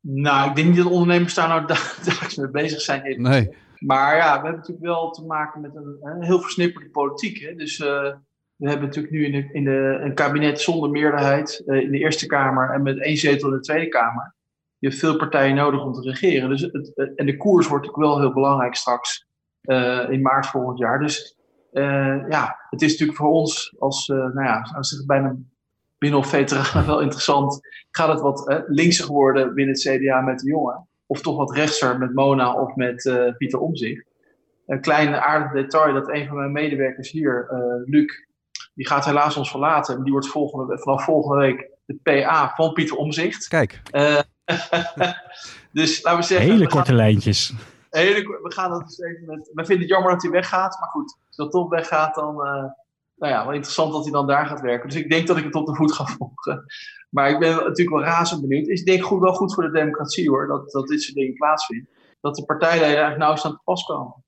Nou, 0.00 0.48
ik 0.48 0.56
denk 0.56 0.68
niet 0.68 0.76
dat 0.76 0.92
ondernemers 0.92 1.34
daar 1.34 1.48
nou 1.48 1.66
dagelijks 2.04 2.36
mee 2.36 2.50
bezig 2.50 2.80
zijn. 2.80 3.22
Nee. 3.22 3.56
Maar 3.78 4.16
ja, 4.16 4.26
we 4.26 4.32
hebben 4.32 4.52
natuurlijk 4.52 4.86
wel 4.86 5.10
te 5.10 5.24
maken 5.24 5.60
met 5.60 5.74
een, 5.74 5.96
een 6.00 6.24
heel 6.24 6.40
versnipperde 6.40 6.90
politiek. 6.90 7.38
Hè? 7.38 7.54
Dus 7.54 7.78
uh, 7.78 8.12
we 8.58 8.68
hebben 8.68 8.86
natuurlijk 8.86 9.14
nu 9.14 9.24
in, 9.24 9.52
in 9.52 9.64
de, 9.64 9.98
een 10.00 10.14
kabinet 10.14 10.60
zonder 10.60 10.90
meerderheid 10.90 11.62
uh, 11.66 11.82
in 11.82 11.90
de 11.90 11.98
Eerste 11.98 12.26
Kamer 12.26 12.70
en 12.70 12.82
met 12.82 13.02
één 13.02 13.16
zetel 13.16 13.48
in 13.48 13.54
de 13.54 13.60
Tweede 13.60 13.88
Kamer. 13.88 14.34
Je 14.78 14.88
hebt 14.88 15.00
veel 15.00 15.16
partijen 15.16 15.54
nodig 15.54 15.84
om 15.84 15.92
te 15.92 16.00
regeren. 16.00 16.48
Dus 16.48 16.60
het, 16.60 16.92
het, 16.94 17.14
en 17.16 17.26
de 17.26 17.36
koers 17.36 17.68
wordt 17.68 17.86
natuurlijk 17.86 18.12
wel 18.12 18.20
heel 18.20 18.32
belangrijk 18.32 18.74
straks 18.74 19.26
uh, 19.62 20.10
in 20.10 20.22
maart 20.22 20.46
volgend 20.46 20.78
jaar. 20.78 20.98
Dus 20.98 21.36
ja, 22.28 22.56
het 22.70 22.82
is 22.82 22.90
natuurlijk 22.90 23.18
voor 23.18 23.30
ons 23.30 23.74
als, 23.78 24.08
nou 24.08 24.42
ja, 24.42 24.70
als 24.76 24.90
het 24.90 25.06
bijna 25.06 25.36
veteraan 25.98 26.86
wel 26.86 27.00
interessant. 27.00 27.60
Gaat 27.90 28.08
het 28.08 28.20
wat 28.20 28.64
linkser 28.66 29.06
worden 29.06 29.54
binnen 29.54 29.74
het 29.74 29.82
CDA 29.82 30.20
met 30.20 30.38
de 30.38 30.48
jongen? 30.48 30.88
Of 31.06 31.20
toch 31.20 31.36
wat 31.36 31.54
rechtser 31.54 31.98
met 31.98 32.14
Mona 32.14 32.54
of 32.54 32.74
met 32.74 33.32
Pieter 33.36 33.58
Omzicht? 33.58 34.06
Een 34.66 34.80
klein 34.80 35.14
aardig 35.14 35.52
detail 35.52 35.94
dat 35.94 36.08
een 36.08 36.26
van 36.26 36.36
mijn 36.36 36.52
medewerkers 36.52 37.10
hier, 37.10 37.46
Luc, 37.84 38.27
die 38.78 38.86
gaat 38.86 39.04
helaas 39.04 39.36
ons 39.36 39.50
verlaten. 39.50 40.02
Die 40.02 40.12
wordt 40.12 40.28
volgende, 40.28 40.78
vanaf 40.78 41.04
volgende 41.04 41.42
week 41.42 41.70
de 41.84 41.98
PA 42.02 42.52
van 42.54 42.72
Pieter 42.72 42.96
Omzicht. 42.96 43.48
Kijk. 43.48 43.82
Uh, 43.92 44.20
dus 45.72 46.02
laten 46.02 46.20
we 46.20 46.26
zeggen. 46.26 46.50
Hele 46.50 46.68
korte 46.68 46.94
lijntjes. 46.94 47.52
Hele, 47.90 48.22
we 48.42 48.52
gaan 48.52 48.70
dat 48.70 48.86
dus 48.86 48.98
even 48.98 49.24
met. 49.26 49.50
We 49.54 49.64
vinden 49.64 49.78
het 49.78 49.88
jammer 49.88 50.12
dat 50.12 50.22
hij 50.22 50.30
weggaat. 50.30 50.76
Maar 50.80 50.88
goed, 50.88 51.16
als 51.26 51.36
dat 51.36 51.50
toch 51.50 51.68
weggaat, 51.68 52.14
dan. 52.14 52.34
Uh, 52.34 52.64
nou 53.16 53.32
ja, 53.32 53.44
wel 53.44 53.54
interessant 53.54 53.92
dat 53.92 54.02
hij 54.02 54.12
dan 54.12 54.26
daar 54.26 54.46
gaat 54.46 54.60
werken. 54.60 54.88
Dus 54.88 54.98
ik 54.98 55.10
denk 55.10 55.26
dat 55.26 55.36
ik 55.36 55.44
het 55.44 55.54
op 55.54 55.66
de 55.66 55.74
voet 55.74 55.92
ga 55.92 56.04
volgen. 56.04 56.64
Maar 57.10 57.30
ik 57.30 57.38
ben 57.38 57.54
natuurlijk 57.54 57.90
wel 57.90 58.02
razend 58.02 58.40
benieuwd. 58.40 58.68
Is 58.68 58.84
denk 58.84 59.02
goed, 59.02 59.20
wel 59.20 59.34
goed 59.34 59.54
voor 59.54 59.64
de 59.64 59.78
democratie 59.78 60.28
hoor, 60.28 60.46
dat, 60.46 60.70
dat 60.70 60.86
dit 60.86 61.02
soort 61.02 61.16
dingen 61.16 61.34
plaatsvinden. 61.34 61.88
Dat 62.20 62.36
de 62.36 62.44
partijleden 62.44 62.86
eigenlijk 62.86 63.18
nauw 63.18 63.30
aan 63.30 63.56
te 63.56 63.62
pas 63.64 63.84
komen. 63.84 64.24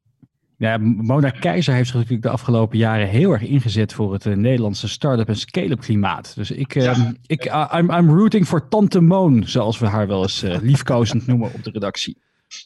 Ja, 0.60 0.78
Mona 0.78 1.30
Keizer 1.30 1.74
heeft 1.74 1.86
zich 1.86 1.96
natuurlijk 1.96 2.22
de 2.22 2.28
afgelopen 2.28 2.78
jaren 2.78 3.08
heel 3.08 3.32
erg 3.32 3.42
ingezet 3.42 3.92
voor 3.92 4.12
het 4.12 4.24
uh, 4.24 4.36
Nederlandse 4.36 4.88
start-up 4.88 5.28
en 5.28 5.36
scale-up 5.36 5.80
klimaat. 5.80 6.34
Dus 6.34 6.50
ik, 6.50 6.74
uh, 6.74 6.82
ja. 6.82 7.12
ik 7.26 7.46
uh, 7.46 7.72
I'm, 7.76 7.90
I'm 7.90 8.18
rooting 8.18 8.48
voor 8.48 8.68
Tante 8.68 9.00
Moon, 9.00 9.42
zoals 9.46 9.78
we 9.78 9.86
haar 9.86 10.06
wel 10.06 10.22
eens 10.22 10.42
liefkozend 10.42 11.26
noemen 11.26 11.52
op 11.54 11.64
de 11.64 11.70
redactie. 11.70 12.18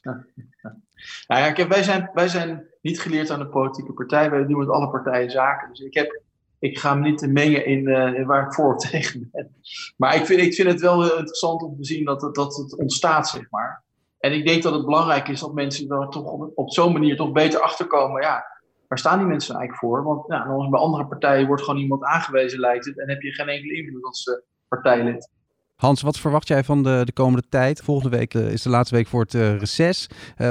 Ja, 0.03 0.25
Nou 1.29 1.41
ja, 1.41 1.53
kijk, 1.53 1.69
wij, 1.69 1.83
zijn, 1.83 2.11
wij 2.15 2.29
zijn 2.29 2.65
niet 2.81 3.01
geleerd 3.01 3.31
aan 3.31 3.39
de 3.39 3.47
politieke 3.47 3.93
partij. 3.93 4.31
Wij 4.31 4.47
doen 4.47 4.59
met 4.59 4.69
alle 4.69 4.91
partijen 4.91 5.31
zaken. 5.31 5.69
Dus 5.69 5.81
ik, 5.81 5.95
heb, 5.95 6.23
ik 6.59 6.79
ga 6.79 6.95
me 6.95 7.11
niet 7.11 7.33
mengen 7.33 7.67
in, 7.67 7.89
in 8.17 8.27
waar 8.27 8.47
ik 8.47 8.55
voor 8.55 8.75
of 8.75 8.85
tegen 8.91 9.29
ben. 9.33 9.55
Maar 9.97 10.15
ik 10.15 10.27
vind, 10.27 10.41
ik 10.41 10.55
vind 10.55 10.69
het 10.69 10.81
wel 10.81 11.03
heel 11.03 11.19
interessant 11.19 11.63
om 11.63 11.77
te 11.77 11.85
zien 11.85 12.05
dat 12.05 12.23
het, 12.23 12.35
dat 12.35 12.57
het 12.57 12.77
ontstaat, 12.77 13.29
zeg 13.29 13.51
maar. 13.51 13.84
En 14.25 14.33
ik 14.33 14.47
denk 14.47 14.63
dat 14.63 14.73
het 14.73 14.85
belangrijk 14.85 15.29
is 15.29 15.41
dat 15.41 15.55
mensen 15.55 15.89
er 15.89 16.09
toch 16.09 16.25
op, 16.25 16.51
op 16.55 16.73
zo'n 16.73 16.93
manier 16.93 17.17
toch 17.17 17.33
beter 17.33 17.61
achterkomen. 17.61 18.23
Ja, 18.23 18.45
waar 18.89 18.99
staan 18.99 19.19
die 19.19 19.27
mensen 19.27 19.55
eigenlijk 19.55 19.85
voor? 19.85 20.03
Want 20.03 20.25
ja, 20.27 20.69
bij 20.71 20.81
andere 20.81 21.07
partijen 21.07 21.47
wordt 21.47 21.63
gewoon 21.63 21.81
iemand 21.81 22.05
aangewezen, 22.05 22.61
lijkt 22.61 22.85
het. 22.85 23.01
En 23.01 23.09
heb 23.09 23.23
je 23.23 23.33
geen 23.33 23.49
enkele 23.49 23.77
invloed 23.77 24.05
als 24.05 24.27
uh, 24.27 24.35
partijlid. 24.69 25.31
Hans, 25.75 26.03
wat 26.03 26.19
verwacht 26.19 26.49
jij 26.49 26.65
van 26.65 26.83
de, 26.83 27.03
de 27.05 27.13
komende 27.13 27.49
tijd? 27.49 27.81
Volgende 27.81 28.17
week 28.17 28.35
uh, 28.35 28.53
is 28.53 28.63
de 28.63 28.69
laatste 28.69 28.95
week 28.95 29.07
voor 29.07 29.21
het 29.21 29.35
uh, 29.35 29.59
reces. 29.59 30.07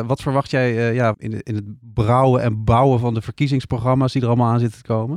wat 0.06 0.22
verwacht 0.22 0.50
jij 0.50 0.94
ja, 0.94 1.16
in, 1.18 1.42
in 1.42 1.56
het 1.56 1.66
brouwen 1.94 2.42
en 2.42 2.64
bouwen 2.64 3.00
van 3.00 3.14
de 3.14 3.22
verkiezingsprogramma's 3.22 4.12
die 4.12 4.22
er 4.22 4.28
allemaal 4.28 4.52
aan 4.52 4.60
zitten 4.60 4.82
te 4.82 4.88
komen? 4.88 5.16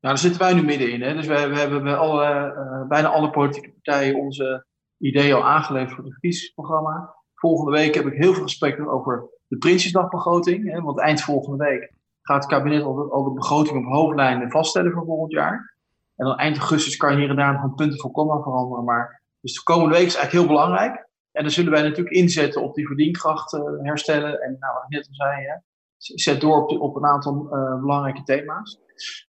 Nou, 0.00 0.14
daar 0.14 0.18
zitten 0.18 0.40
wij 0.40 0.54
nu 0.54 0.62
middenin. 0.62 1.02
Hè? 1.02 1.14
Dus 1.14 1.26
we, 1.26 1.48
we 1.48 1.58
hebben 1.58 1.82
bij 1.82 1.96
alle, 1.96 2.54
bijna 2.88 3.08
alle 3.08 3.30
politieke 3.30 3.70
partijen 3.70 4.20
onze 4.20 4.66
ideeën 4.98 5.34
al 5.34 5.48
aangeleverd 5.48 5.92
voor 5.94 6.04
het 6.04 6.12
verkiezingsprogramma. 6.12 7.16
Volgende 7.38 7.70
week 7.70 7.94
heb 7.94 8.06
ik 8.06 8.12
heel 8.12 8.32
veel 8.34 8.42
gesprekken 8.42 8.88
over 8.88 9.28
de 9.46 9.58
Prinsjesdagbegroting. 9.58 10.70
Hè, 10.70 10.80
want 10.80 10.98
eind 10.98 11.20
volgende 11.20 11.64
week 11.64 11.92
gaat 12.22 12.42
het 12.42 12.52
kabinet 12.52 12.82
al 12.82 12.94
de, 12.94 13.10
al 13.10 13.24
de 13.24 13.32
begroting 13.32 13.86
op 13.86 13.92
hoofdlijnen 13.92 14.50
vaststellen 14.50 14.92
voor 14.92 15.04
volgend 15.04 15.32
jaar. 15.32 15.76
En 16.16 16.26
dan 16.26 16.36
eind 16.36 16.56
augustus 16.56 16.96
kan 16.96 17.12
je 17.12 17.18
hier 17.18 17.30
en 17.30 17.36
daar 17.36 17.52
nog 17.52 17.62
een 17.62 17.74
punten 17.74 17.98
voor 17.98 18.10
komma 18.10 18.42
veranderen. 18.42 18.84
Maar, 18.84 19.22
dus 19.40 19.54
de 19.54 19.62
komende 19.62 19.94
week 19.94 20.06
is 20.06 20.14
eigenlijk 20.14 20.44
heel 20.44 20.56
belangrijk. 20.56 21.06
En 21.32 21.42
dan 21.42 21.52
zullen 21.52 21.72
wij 21.72 21.82
natuurlijk 21.82 22.16
inzetten 22.16 22.62
op 22.62 22.74
die 22.74 22.86
verdienkracht 22.86 23.52
uh, 23.52 23.60
herstellen. 23.82 24.40
En 24.40 24.56
nou, 24.60 24.74
wat 24.74 24.82
ik 24.82 24.88
net 24.88 25.08
al 25.08 25.14
zei, 25.14 25.60
zet 25.96 26.40
door 26.40 26.66
op, 26.66 26.96
een 26.96 27.04
aantal 27.04 27.48
uh, 27.52 27.80
belangrijke 27.80 28.22
thema's. 28.22 28.80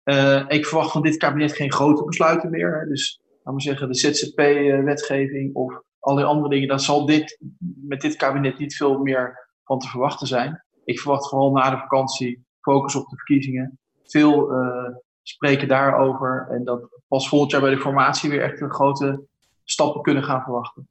Uh, 0.04 0.44
ik 0.48 0.66
verwacht 0.66 0.90
van 0.90 1.02
dit 1.02 1.16
kabinet 1.16 1.52
geen 1.52 1.72
grote 1.72 2.04
besluiten 2.04 2.50
meer. 2.50 2.78
Hè. 2.78 2.86
Dus 2.86 3.20
laten 3.42 3.54
we 3.54 3.60
zeggen, 3.60 3.88
de 3.88 3.94
ZZP-wetgeving 3.94 5.54
of 5.54 5.82
die 6.16 6.24
andere 6.24 6.48
dingen, 6.48 6.68
dan 6.68 6.80
zal 6.80 7.06
dit 7.06 7.38
met 7.60 8.00
dit 8.00 8.16
kabinet 8.16 8.58
niet 8.58 8.76
veel 8.76 8.98
meer 8.98 9.48
van 9.64 9.78
te 9.78 9.88
verwachten 9.88 10.26
zijn. 10.26 10.64
Ik 10.84 11.00
verwacht 11.00 11.28
vooral 11.28 11.52
na 11.52 11.70
de 11.70 11.76
vakantie 11.76 12.46
focus 12.60 12.94
op 12.94 13.08
de 13.08 13.16
verkiezingen. 13.16 13.78
Veel 14.02 14.52
uh, 14.52 14.94
spreken 15.22 15.68
daarover. 15.68 16.46
En 16.50 16.64
dat 16.64 16.88
pas 17.08 17.28
volgend 17.28 17.50
jaar 17.50 17.60
bij 17.60 17.70
de 17.70 17.80
formatie 17.80 18.30
weer 18.30 18.42
echt 18.42 18.60
een 18.60 18.72
grote 18.72 19.26
stappen 19.64 20.02
kunnen 20.02 20.24
gaan 20.24 20.42
verwachten. 20.42 20.88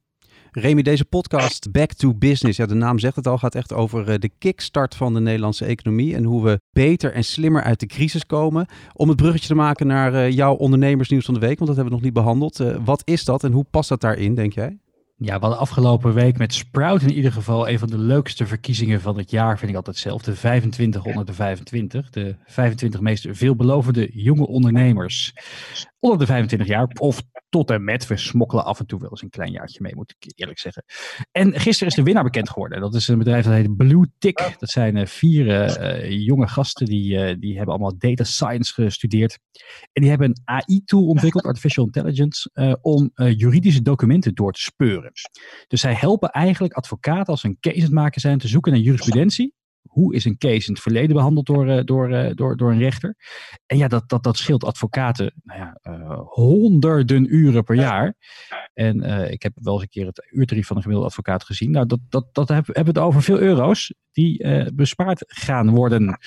Remy, 0.50 0.82
deze 0.82 1.04
podcast 1.04 1.70
Back 1.70 1.92
to 1.92 2.14
Business, 2.14 2.58
ja, 2.58 2.66
de 2.66 2.74
naam 2.74 2.98
zegt 2.98 3.16
het 3.16 3.26
al, 3.26 3.38
gaat 3.38 3.54
echt 3.54 3.72
over 3.72 4.08
eh, 4.08 4.18
de 4.18 4.30
kickstart 4.38 4.94
van 4.94 5.14
de 5.14 5.20
Nederlandse 5.20 5.64
economie 5.64 6.14
en 6.14 6.24
hoe 6.24 6.44
we 6.44 6.60
beter 6.70 7.12
en 7.12 7.24
slimmer 7.24 7.62
uit 7.62 7.80
de 7.80 7.86
crisis 7.86 8.26
komen. 8.26 8.66
Om 8.94 9.08
het 9.08 9.16
bruggetje 9.16 9.48
te 9.48 9.54
maken 9.54 9.86
naar 9.86 10.12
uh, 10.12 10.30
jouw 10.30 10.54
ondernemersnieuws 10.54 11.24
van 11.24 11.34
de 11.34 11.40
week, 11.40 11.58
want 11.58 11.66
dat 11.66 11.76
hebben 11.76 11.94
we 11.94 12.00
nog 12.00 12.04
niet 12.04 12.22
behandeld. 12.22 12.58
Wat 12.84 13.02
is 13.04 13.24
dat 13.24 13.44
en 13.44 13.52
hoe 13.52 13.64
past 13.70 13.88
dat 13.88 14.00
daarin, 14.00 14.34
denk 14.34 14.52
jij? 14.52 14.78
Ja, 15.20 15.34
we 15.34 15.40
hadden 15.40 15.58
afgelopen 15.58 16.14
week 16.14 16.38
met 16.38 16.54
Sprout 16.54 17.02
in 17.02 17.12
ieder 17.12 17.32
geval 17.32 17.68
een 17.68 17.78
van 17.78 17.88
de 17.88 17.98
leukste 17.98 18.46
verkiezingen 18.46 19.00
van 19.00 19.18
het 19.18 19.30
jaar, 19.30 19.58
vind 19.58 19.70
ik 19.70 19.76
altijd 19.76 19.96
zelf. 19.96 20.22
De 20.22 20.34
25 20.36 21.04
onder 21.04 21.26
de 21.26 21.32
25. 21.32 22.10
De 22.10 22.36
25 22.44 23.00
meest 23.00 23.26
veelbelovende 23.30 24.10
jonge 24.12 24.46
ondernemers 24.46 25.34
onder 26.00 26.18
de 26.18 26.26
25 26.26 26.68
jaar. 26.68 26.88
Of 27.00 27.22
tot 27.48 27.70
en 27.70 27.84
met. 27.84 28.06
We 28.06 28.16
smokkelen 28.16 28.64
af 28.64 28.80
en 28.80 28.86
toe 28.86 29.00
wel 29.00 29.10
eens 29.10 29.22
een 29.22 29.30
klein 29.30 29.50
jaartje 29.50 29.82
mee, 29.82 29.94
moet 29.94 30.14
ik 30.18 30.32
eerlijk 30.36 30.58
zeggen. 30.58 30.84
En 31.32 31.60
gisteren 31.60 31.88
is 31.88 31.94
de 31.94 32.02
winnaar 32.02 32.24
bekend 32.24 32.50
geworden. 32.50 32.80
Dat 32.80 32.94
is 32.94 33.08
een 33.08 33.18
bedrijf 33.18 33.44
dat 33.44 33.52
heet 33.54 33.76
Blue 33.76 34.10
Tick. 34.18 34.56
Dat 34.58 34.70
zijn 34.70 34.96
uh, 34.96 35.06
vier 35.06 35.46
uh, 35.46 36.26
jonge 36.26 36.48
gasten 36.48 36.86
die, 36.86 37.38
die 37.38 37.56
hebben 37.56 37.74
allemaal 37.74 37.98
data 37.98 38.24
science 38.24 38.72
gestudeerd. 38.72 39.38
En 39.92 40.02
die 40.02 40.10
hebben 40.10 40.28
een 40.28 40.42
AI-tool 40.44 41.06
ontwikkeld, 41.06 41.44
artificial 41.44 41.84
intelligence, 41.84 42.50
om 42.80 43.10
juridische 43.14 43.82
documenten 43.82 44.34
door 44.34 44.52
te 44.52 44.62
speuren. 44.62 45.12
Dus 45.66 45.80
zij 45.80 45.94
helpen 45.94 46.30
eigenlijk 46.30 46.74
advocaten 46.74 47.26
als 47.26 47.40
ze 47.40 47.46
een 47.46 47.56
case 47.60 47.76
aan 47.76 47.82
het 47.82 47.92
maken 47.92 48.20
zijn 48.20 48.38
te 48.38 48.48
zoeken 48.48 48.72
naar 48.72 48.80
jurisprudentie 48.80 49.56
hoe 49.98 50.14
is 50.14 50.24
een 50.24 50.38
case 50.38 50.66
in 50.66 50.72
het 50.72 50.82
verleden 50.82 51.16
behandeld 51.16 51.46
door, 51.46 51.84
door, 51.84 52.34
door, 52.34 52.56
door 52.56 52.70
een 52.70 52.78
rechter? 52.78 53.16
En 53.66 53.76
ja, 53.76 53.88
dat, 53.88 54.08
dat, 54.08 54.22
dat 54.22 54.36
scheelt 54.36 54.64
advocaten 54.64 55.32
nou 55.42 55.60
ja, 55.60 55.78
uh, 55.82 56.20
honderden 56.24 57.34
uren 57.34 57.64
per 57.64 57.74
jaar. 57.74 58.14
En 58.74 59.04
uh, 59.04 59.30
ik 59.30 59.42
heb 59.42 59.52
wel 59.54 59.72
eens 59.72 59.82
een 59.82 59.88
keer 59.88 60.06
het 60.06 60.28
uurtarief 60.30 60.66
van 60.66 60.76
een 60.76 60.82
gemiddelde 60.82 61.10
advocaat 61.10 61.44
gezien. 61.44 61.70
Nou, 61.70 61.86
dat, 61.86 62.00
dat, 62.08 62.34
dat 62.34 62.48
hebben 62.48 62.74
we 62.74 62.80
het 62.80 62.98
over 62.98 63.22
veel 63.22 63.38
euro's 63.38 63.94
die 64.12 64.44
uh, 64.44 64.66
bespaard 64.74 65.24
gaan 65.26 65.70
worden. 65.70 66.18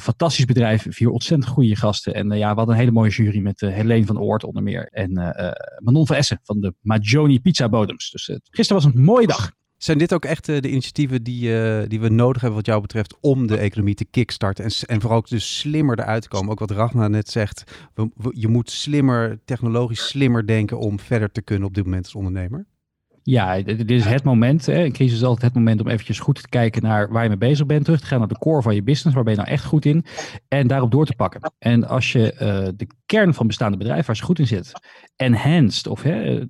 fantastisch 0.00 0.44
bedrijf, 0.44 0.86
vier 0.88 1.10
ontzettend 1.10 1.50
goede 1.50 1.76
gasten. 1.76 2.14
En 2.14 2.30
ja, 2.30 2.50
we 2.50 2.56
hadden 2.56 2.74
een 2.74 2.80
hele 2.80 2.92
mooie 2.92 3.10
jury 3.10 3.40
met 3.40 3.60
Helene 3.60 4.06
van 4.06 4.18
Oort 4.18 4.44
onder 4.44 4.62
meer. 4.62 4.86
En 4.86 5.12
Manon 5.78 6.06
van 6.06 6.16
Essen 6.16 6.40
van 6.42 6.60
de 6.60 6.74
Majoni 6.80 7.40
Pizza 7.40 7.68
Bodems. 7.68 8.10
Dus 8.10 8.38
gisteren 8.42 8.82
was 8.82 8.92
een 8.92 9.02
mooie 9.02 9.26
dag. 9.26 9.52
Zijn 9.82 9.98
dit 9.98 10.14
ook 10.14 10.24
echt 10.24 10.46
de 10.46 10.70
initiatieven 10.70 11.22
die, 11.22 11.48
uh, 11.48 11.82
die 11.88 12.00
we 12.00 12.08
nodig 12.08 12.40
hebben 12.40 12.58
wat 12.58 12.66
jou 12.66 12.80
betreft 12.80 13.16
om 13.20 13.46
de 13.46 13.56
economie 13.56 13.94
te 13.94 14.04
kickstarten 14.04 14.64
en, 14.64 14.70
en 14.86 15.00
vooral 15.00 15.18
ook 15.18 15.28
dus 15.28 15.58
slimmer 15.58 15.98
eruit 15.98 16.22
te 16.22 16.28
komen? 16.28 16.50
Ook 16.50 16.58
wat 16.58 16.70
Ragnar 16.70 17.10
net 17.10 17.28
zegt, 17.28 17.88
je 18.30 18.48
moet 18.48 18.70
slimmer, 18.70 19.38
technologisch 19.44 20.08
slimmer 20.08 20.46
denken 20.46 20.78
om 20.78 21.00
verder 21.00 21.32
te 21.32 21.42
kunnen 21.42 21.68
op 21.68 21.74
dit 21.74 21.84
moment 21.84 22.04
als 22.04 22.14
ondernemer. 22.14 22.66
Ja, 23.22 23.62
dit 23.62 23.90
is 23.90 24.04
het 24.04 24.24
moment. 24.24 24.66
Hè. 24.66 24.84
Een 24.84 24.92
crisis 24.92 25.16
is 25.16 25.24
altijd 25.24 25.54
het 25.54 25.54
moment 25.54 25.80
om 25.80 25.88
eventjes 25.88 26.18
goed 26.18 26.42
te 26.42 26.48
kijken 26.48 26.82
naar 26.82 27.08
waar 27.08 27.22
je 27.22 27.28
mee 27.28 27.38
bezig 27.38 27.66
bent. 27.66 27.84
Terug 27.84 28.00
te 28.00 28.06
gaan 28.06 28.18
naar 28.18 28.28
de 28.28 28.38
core 28.38 28.62
van 28.62 28.74
je 28.74 28.82
business. 28.82 29.14
Waar 29.14 29.24
ben 29.24 29.34
je 29.34 29.38
nou 29.38 29.52
echt 29.52 29.64
goed 29.64 29.84
in? 29.84 30.04
En 30.48 30.66
daarop 30.66 30.90
door 30.90 31.06
te 31.06 31.14
pakken. 31.14 31.52
En 31.58 31.88
als 31.88 32.12
je 32.12 32.32
uh, 32.32 32.68
de 32.76 32.86
kern 33.06 33.34
van 33.34 33.46
bestaande 33.46 33.76
bedrijven, 33.76 34.06
waar 34.06 34.16
je 34.16 34.22
goed 34.22 34.38
in 34.38 34.46
zit, 34.46 34.72
enhanced, 35.16 35.86
of 35.86 36.02
hè, 36.02 36.46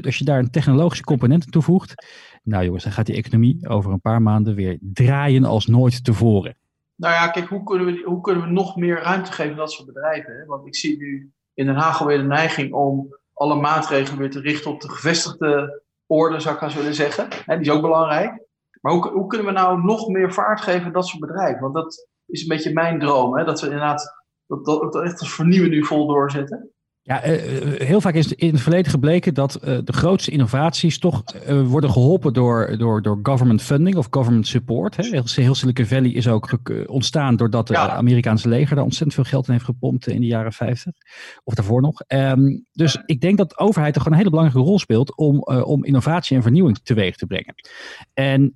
als 0.00 0.18
je 0.18 0.24
daar 0.24 0.38
een 0.38 0.50
technologische 0.50 1.04
component 1.04 1.52
toevoegt, 1.52 1.94
nou 2.42 2.64
jongens, 2.64 2.84
dan 2.84 2.92
gaat 2.92 3.06
die 3.06 3.16
economie 3.16 3.68
over 3.68 3.92
een 3.92 4.00
paar 4.00 4.22
maanden 4.22 4.54
weer 4.54 4.78
draaien 4.80 5.44
als 5.44 5.66
nooit 5.66 6.04
tevoren. 6.04 6.56
Nou 6.96 7.14
ja, 7.14 7.28
kijk, 7.28 7.48
hoe 7.48 7.62
kunnen 7.62 7.86
we, 7.86 8.02
hoe 8.04 8.20
kunnen 8.20 8.44
we 8.44 8.50
nog 8.50 8.76
meer 8.76 9.00
ruimte 9.00 9.32
geven 9.32 9.52
aan 9.52 9.58
dat 9.58 9.72
soort 9.72 9.86
bedrijven? 9.86 10.36
Hè? 10.36 10.44
Want 10.44 10.66
ik 10.66 10.76
zie 10.76 10.96
nu 10.96 11.32
in 11.54 11.66
Den 11.66 11.74
Haag 11.74 12.00
alweer 12.00 12.18
de 12.18 12.24
neiging 12.24 12.72
om 12.72 13.18
alle 13.32 13.54
maatregelen 13.54 14.18
weer 14.18 14.30
te 14.30 14.40
richten 14.40 14.70
op 14.70 14.80
de 14.80 14.88
gevestigde 14.88 15.82
orde, 16.06 16.40
zou 16.40 16.54
ik 16.54 16.60
gaan 16.60 16.72
willen 16.72 16.94
zeggen. 16.94 17.28
Hè, 17.44 17.56
die 17.56 17.66
is 17.66 17.72
ook 17.72 17.82
belangrijk. 17.82 18.42
Maar 18.80 18.92
hoe, 18.92 19.10
hoe 19.10 19.26
kunnen 19.26 19.46
we 19.46 19.52
nou 19.52 19.82
nog 19.82 20.08
meer 20.08 20.32
vaart 20.32 20.60
geven 20.60 20.84
aan 20.84 20.92
dat 20.92 21.06
soort 21.06 21.20
bedrijven? 21.20 21.60
Want 21.60 21.74
dat 21.74 22.08
is 22.26 22.42
een 22.42 22.48
beetje 22.48 22.72
mijn 22.72 22.98
droom, 22.98 23.36
hè? 23.36 23.44
dat 23.44 23.60
we 23.60 23.66
inderdaad 23.66 24.14
dat, 24.46 24.64
dat, 24.64 24.92
dat 24.92 25.02
echt 25.02 25.20
als 25.20 25.34
vernieuwen 25.34 25.70
nu 25.70 25.84
vol 25.84 26.06
doorzetten. 26.06 26.73
Ja, 27.06 27.26
uh, 27.26 27.80
heel 27.80 28.00
vaak 28.00 28.14
is 28.14 28.32
in 28.32 28.52
het 28.52 28.60
verleden 28.60 28.90
gebleken 28.90 29.34
dat 29.34 29.60
uh, 29.64 29.78
de 29.84 29.92
grootste 29.92 30.30
innovaties 30.30 30.98
toch 30.98 31.22
uh, 31.48 31.66
worden 31.66 31.90
geholpen 31.90 32.32
door, 32.32 32.78
door, 32.78 33.02
door 33.02 33.18
government 33.22 33.62
funding 33.62 33.96
of 33.96 34.06
government 34.10 34.46
support. 34.46 34.96
Heel, 34.96 35.54
Silicon 35.54 35.86
Valley 35.86 36.10
is 36.10 36.28
ook 36.28 36.58
ontstaan 36.86 37.36
doordat 37.36 37.68
het. 37.68 37.76
Amerikaanse 37.76 38.48
leger 38.48 38.74
daar 38.74 38.84
ontzettend 38.84 39.14
veel 39.14 39.24
geld 39.24 39.46
in 39.46 39.52
heeft 39.52 39.64
gepompt 39.64 40.06
in 40.06 40.20
de 40.20 40.26
jaren 40.26 40.52
50. 40.52 40.92
Of 41.44 41.54
daarvoor 41.54 41.82
nog. 41.82 42.00
Um, 42.08 42.66
dus 42.72 42.98
ik 43.06 43.20
denk 43.20 43.38
dat 43.38 43.50
de 43.50 43.58
overheid 43.58 43.94
er 43.94 44.00
gewoon 44.00 44.18
een 44.18 44.24
hele 44.24 44.34
belangrijke 44.36 44.68
rol 44.68 44.78
speelt 44.78 45.16
om, 45.16 45.38
om 45.42 45.84
innovatie 45.84 46.36
en 46.36 46.42
vernieuwing 46.42 46.78
teweeg 46.82 47.16
te 47.16 47.26
brengen. 47.26 47.54
En 48.14 48.54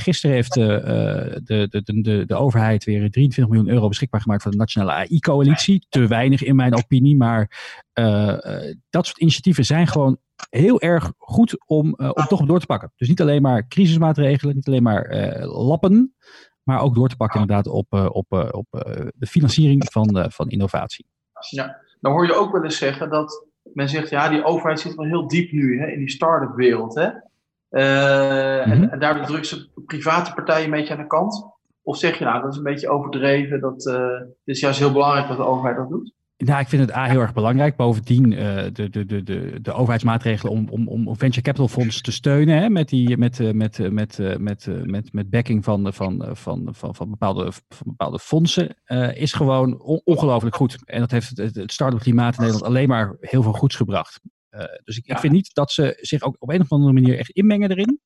gisteren 0.00 0.36
heeft 0.36 0.54
de, 0.54 1.40
de, 1.44 1.66
de, 1.70 2.00
de, 2.02 2.24
de 2.26 2.34
overheid 2.34 2.84
weer 2.84 3.10
23 3.10 3.48
miljoen 3.48 3.72
euro 3.74 3.88
beschikbaar 3.88 4.20
gemaakt 4.20 4.42
voor 4.42 4.50
de 4.50 4.56
Nationale 4.56 4.92
AI-coalitie. 4.92 5.86
Te 5.88 6.06
weinig 6.06 6.42
in 6.42 6.56
mijn 6.56 6.76
opinie, 6.76 7.16
maar 7.16 7.40
uh, 7.40 7.85
dat 8.90 9.06
soort 9.06 9.18
initiatieven 9.18 9.64
zijn 9.64 9.86
gewoon 9.86 10.18
heel 10.50 10.80
erg 10.80 11.12
goed 11.16 11.66
om, 11.66 11.94
uh, 11.96 12.10
om 12.12 12.24
toch 12.24 12.46
door 12.46 12.60
te 12.60 12.66
pakken. 12.66 12.92
Dus 12.96 13.08
niet 13.08 13.20
alleen 13.20 13.42
maar 13.42 13.68
crisismaatregelen, 13.68 14.54
niet 14.54 14.68
alleen 14.68 14.82
maar 14.82 15.16
lappen, 15.44 16.14
maar 16.62 16.80
ook 16.80 16.94
door 16.94 17.08
te 17.08 17.16
pakken 17.16 17.40
inderdaad 17.40 17.66
op, 17.66 17.92
op, 17.92 18.32
op 18.50 18.66
de 19.14 19.26
financiering 19.26 19.92
van, 19.92 20.26
van 20.32 20.48
innovatie. 20.48 21.06
Ja, 21.50 21.76
dan 22.00 22.12
hoor 22.12 22.26
je 22.26 22.34
ook 22.34 22.52
wel 22.52 22.64
eens 22.64 22.78
zeggen 22.78 23.10
dat 23.10 23.46
men 23.62 23.88
zegt, 23.88 24.10
ja, 24.10 24.28
die 24.28 24.44
overheid 24.44 24.80
zit 24.80 24.94
wel 24.94 25.06
heel 25.06 25.28
diep 25.28 25.52
nu 25.52 25.80
hè, 25.80 25.86
in 25.86 25.98
die 25.98 26.10
start-up 26.10 26.54
wereld. 26.54 26.94
Hè? 26.94 27.08
Uh, 27.70 28.66
mm-hmm. 28.66 28.82
en, 28.82 28.90
en 28.90 28.98
daardoor 28.98 29.26
drukken 29.26 29.48
ze 29.48 29.68
private 29.86 30.34
partijen 30.34 30.64
een 30.64 30.70
beetje 30.70 30.94
aan 30.94 31.00
de 31.00 31.06
kant. 31.06 31.46
Of 31.82 31.96
zeg 31.96 32.18
je 32.18 32.24
nou, 32.24 32.42
dat 32.42 32.50
is 32.50 32.56
een 32.56 32.62
beetje 32.62 32.88
overdreven, 32.88 33.60
dat 33.60 33.86
uh, 33.86 34.18
het 34.18 34.36
is 34.44 34.60
juist 34.60 34.78
heel 34.78 34.92
belangrijk 34.92 35.28
dat 35.28 35.36
de 35.36 35.44
overheid 35.44 35.76
dat 35.76 35.88
doet? 35.88 36.12
Nou, 36.38 36.60
ik 36.60 36.68
vind 36.68 36.82
het 36.82 36.96
A 36.96 37.04
heel 37.04 37.20
erg 37.20 37.32
belangrijk. 37.32 37.76
Bovendien 37.76 38.32
uh, 38.32 38.38
de, 38.72 38.88
de, 38.90 39.04
de, 39.04 39.22
de, 39.22 39.58
de 39.60 39.72
overheidsmaatregelen 39.72 40.52
om, 40.52 40.68
om, 40.68 40.88
om 40.88 41.16
venture 41.16 41.42
capital 41.42 41.68
fonds 41.68 42.00
te 42.00 42.12
steunen. 42.12 42.58
Hè, 42.58 42.68
met, 42.68 42.88
die, 42.88 43.16
met, 43.16 43.54
met, 43.54 43.92
met, 43.92 44.38
met, 44.38 44.66
met, 44.84 45.12
met 45.12 45.30
backing 45.30 45.64
van, 45.64 45.92
van, 45.92 46.30
van, 46.32 46.68
van, 46.74 46.94
van, 46.94 47.10
bepaalde, 47.10 47.52
van 47.52 47.86
bepaalde 47.86 48.18
fondsen. 48.18 48.76
Uh, 48.86 49.16
is 49.16 49.32
gewoon 49.32 49.80
on, 49.80 50.00
ongelooflijk 50.04 50.56
goed. 50.56 50.76
En 50.84 51.00
dat 51.00 51.10
heeft 51.10 51.36
het, 51.36 51.54
het 51.54 51.72
start-up 51.72 52.00
klimaat 52.00 52.34
in 52.34 52.40
Nederland 52.40 52.66
alleen 52.66 52.88
maar 52.88 53.16
heel 53.20 53.42
veel 53.42 53.52
goeds 53.52 53.76
gebracht. 53.76 54.20
Uh, 54.50 54.64
dus 54.84 54.98
ik, 54.98 55.18
vind 55.18 55.32
niet 55.32 55.54
dat 55.54 55.72
ze 55.72 55.98
zich 56.00 56.22
ook 56.22 56.36
op 56.38 56.50
een 56.50 56.60
of 56.60 56.72
andere 56.72 56.92
manier 56.92 57.18
echt 57.18 57.30
inmengen 57.30 57.70
erin. 57.70 58.00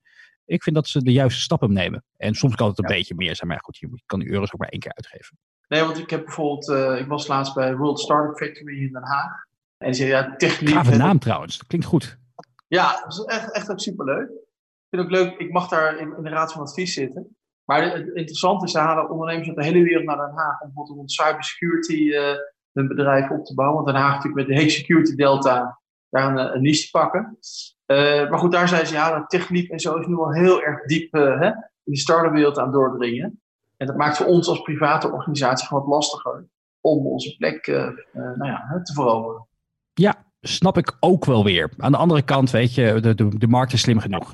Ik 0.44 0.62
vind 0.62 0.76
dat 0.76 0.88
ze 0.88 1.02
de 1.02 1.12
juiste 1.12 1.40
stappen 1.40 1.72
nemen. 1.72 2.04
En 2.16 2.34
soms 2.34 2.54
kan 2.54 2.68
het 2.68 2.78
een 2.78 2.88
ja. 2.88 2.94
beetje 2.94 3.14
meer 3.14 3.36
zijn. 3.36 3.48
Maar 3.48 3.60
goed, 3.60 3.78
je 3.78 4.02
kan 4.06 4.18
die 4.18 4.30
euro's 4.30 4.52
ook 4.52 4.60
maar 4.60 4.68
één 4.68 4.80
keer 4.80 4.94
uitgeven. 4.94 5.38
Nee, 5.70 5.82
want 5.82 5.98
ik 5.98 6.10
heb 6.10 6.24
bijvoorbeeld, 6.24 6.68
uh, 6.68 7.00
ik 7.00 7.06
was 7.06 7.26
laatst 7.26 7.54
bij 7.54 7.76
World 7.76 8.00
Startup 8.00 8.36
Factory 8.36 8.82
in 8.82 8.92
Den 8.92 9.04
Haag. 9.04 9.44
En 9.78 9.94
zei, 9.94 10.08
ja, 10.08 10.36
techniek... 10.36 10.74
Gave 10.74 10.96
naam 10.96 11.18
trouwens, 11.18 11.58
dat 11.58 11.66
klinkt 11.66 11.86
goed. 11.86 12.18
Ja, 12.66 13.00
dat 13.02 13.12
is 13.12 13.24
echt, 13.24 13.52
echt 13.52 13.70
ook 13.70 13.80
superleuk. 13.80 14.28
Ik 14.28 14.88
vind 14.88 15.02
het 15.02 15.04
ook 15.04 15.10
leuk, 15.10 15.38
ik 15.38 15.52
mag 15.52 15.68
daar 15.68 15.98
in, 15.98 16.16
in 16.16 16.22
de 16.22 16.28
raad 16.28 16.52
van 16.52 16.62
advies 16.62 16.94
zitten. 16.94 17.36
Maar 17.64 17.82
het, 17.82 18.06
interessante 18.06 18.64
is, 18.64 18.72
ze 18.72 18.78
halen 18.78 19.10
ondernemers 19.10 19.48
uit 19.48 19.56
de 19.56 19.64
hele 19.64 19.82
wereld 19.82 20.04
naar 20.04 20.16
Den 20.16 20.36
Haag. 20.36 20.60
Om 20.60 20.66
bijvoorbeeld 20.66 20.96
rond 20.96 21.12
cybersecurity 21.12 22.02
uh, 22.02 22.34
hun 22.72 22.88
bedrijf 22.88 23.30
op 23.30 23.44
te 23.44 23.54
bouwen. 23.54 23.82
Want 23.82 23.92
Den 23.92 24.02
Haag 24.02 24.14
natuurlijk 24.14 24.36
met 24.36 24.46
de 24.46 24.54
Hague 24.54 24.70
Security 24.70 25.14
Delta 25.14 25.80
daar 26.08 26.28
een, 26.28 26.54
een 26.54 26.62
niche 26.62 26.84
te 26.84 26.90
pakken. 26.90 27.38
Uh, 27.86 28.30
maar 28.30 28.38
goed, 28.38 28.52
daar 28.52 28.68
zijn 28.68 28.86
ze, 28.86 28.94
ja, 28.94 29.18
de 29.18 29.26
techniek 29.26 29.70
en 29.70 29.80
zo 29.80 29.96
is 29.96 30.06
nu 30.06 30.16
al 30.16 30.32
heel 30.32 30.62
erg 30.62 30.84
diep 30.84 31.12
hè, 31.12 31.46
in 31.46 31.56
die 31.84 31.98
start-up 31.98 32.32
wereld 32.32 32.58
aan 32.58 32.72
doordringen. 32.72 33.39
En 33.80 33.86
dat 33.86 33.96
maakt 33.96 34.16
voor 34.16 34.26
ons 34.26 34.48
als 34.48 34.62
private 34.62 35.12
organisatie 35.12 35.66
gewoon 35.66 35.82
wat 35.82 35.92
lastiger 35.92 36.48
om 36.80 37.06
onze 37.06 37.36
plek 37.36 37.66
uh, 37.66 37.76
uh, 37.76 37.88
nou 38.12 38.44
ja, 38.44 38.80
te 38.82 38.92
veroveren. 38.92 39.48
Ja, 39.92 40.24
snap 40.40 40.76
ik 40.76 40.96
ook 41.00 41.24
wel 41.24 41.44
weer. 41.44 41.72
Aan 41.76 41.92
de 41.92 41.98
andere 41.98 42.22
kant, 42.22 42.50
weet 42.50 42.74
je, 42.74 43.00
de, 43.00 43.14
de, 43.14 43.38
de 43.38 43.46
markt 43.46 43.72
is 43.72 43.80
slim 43.80 43.98
genoeg. 43.98 44.32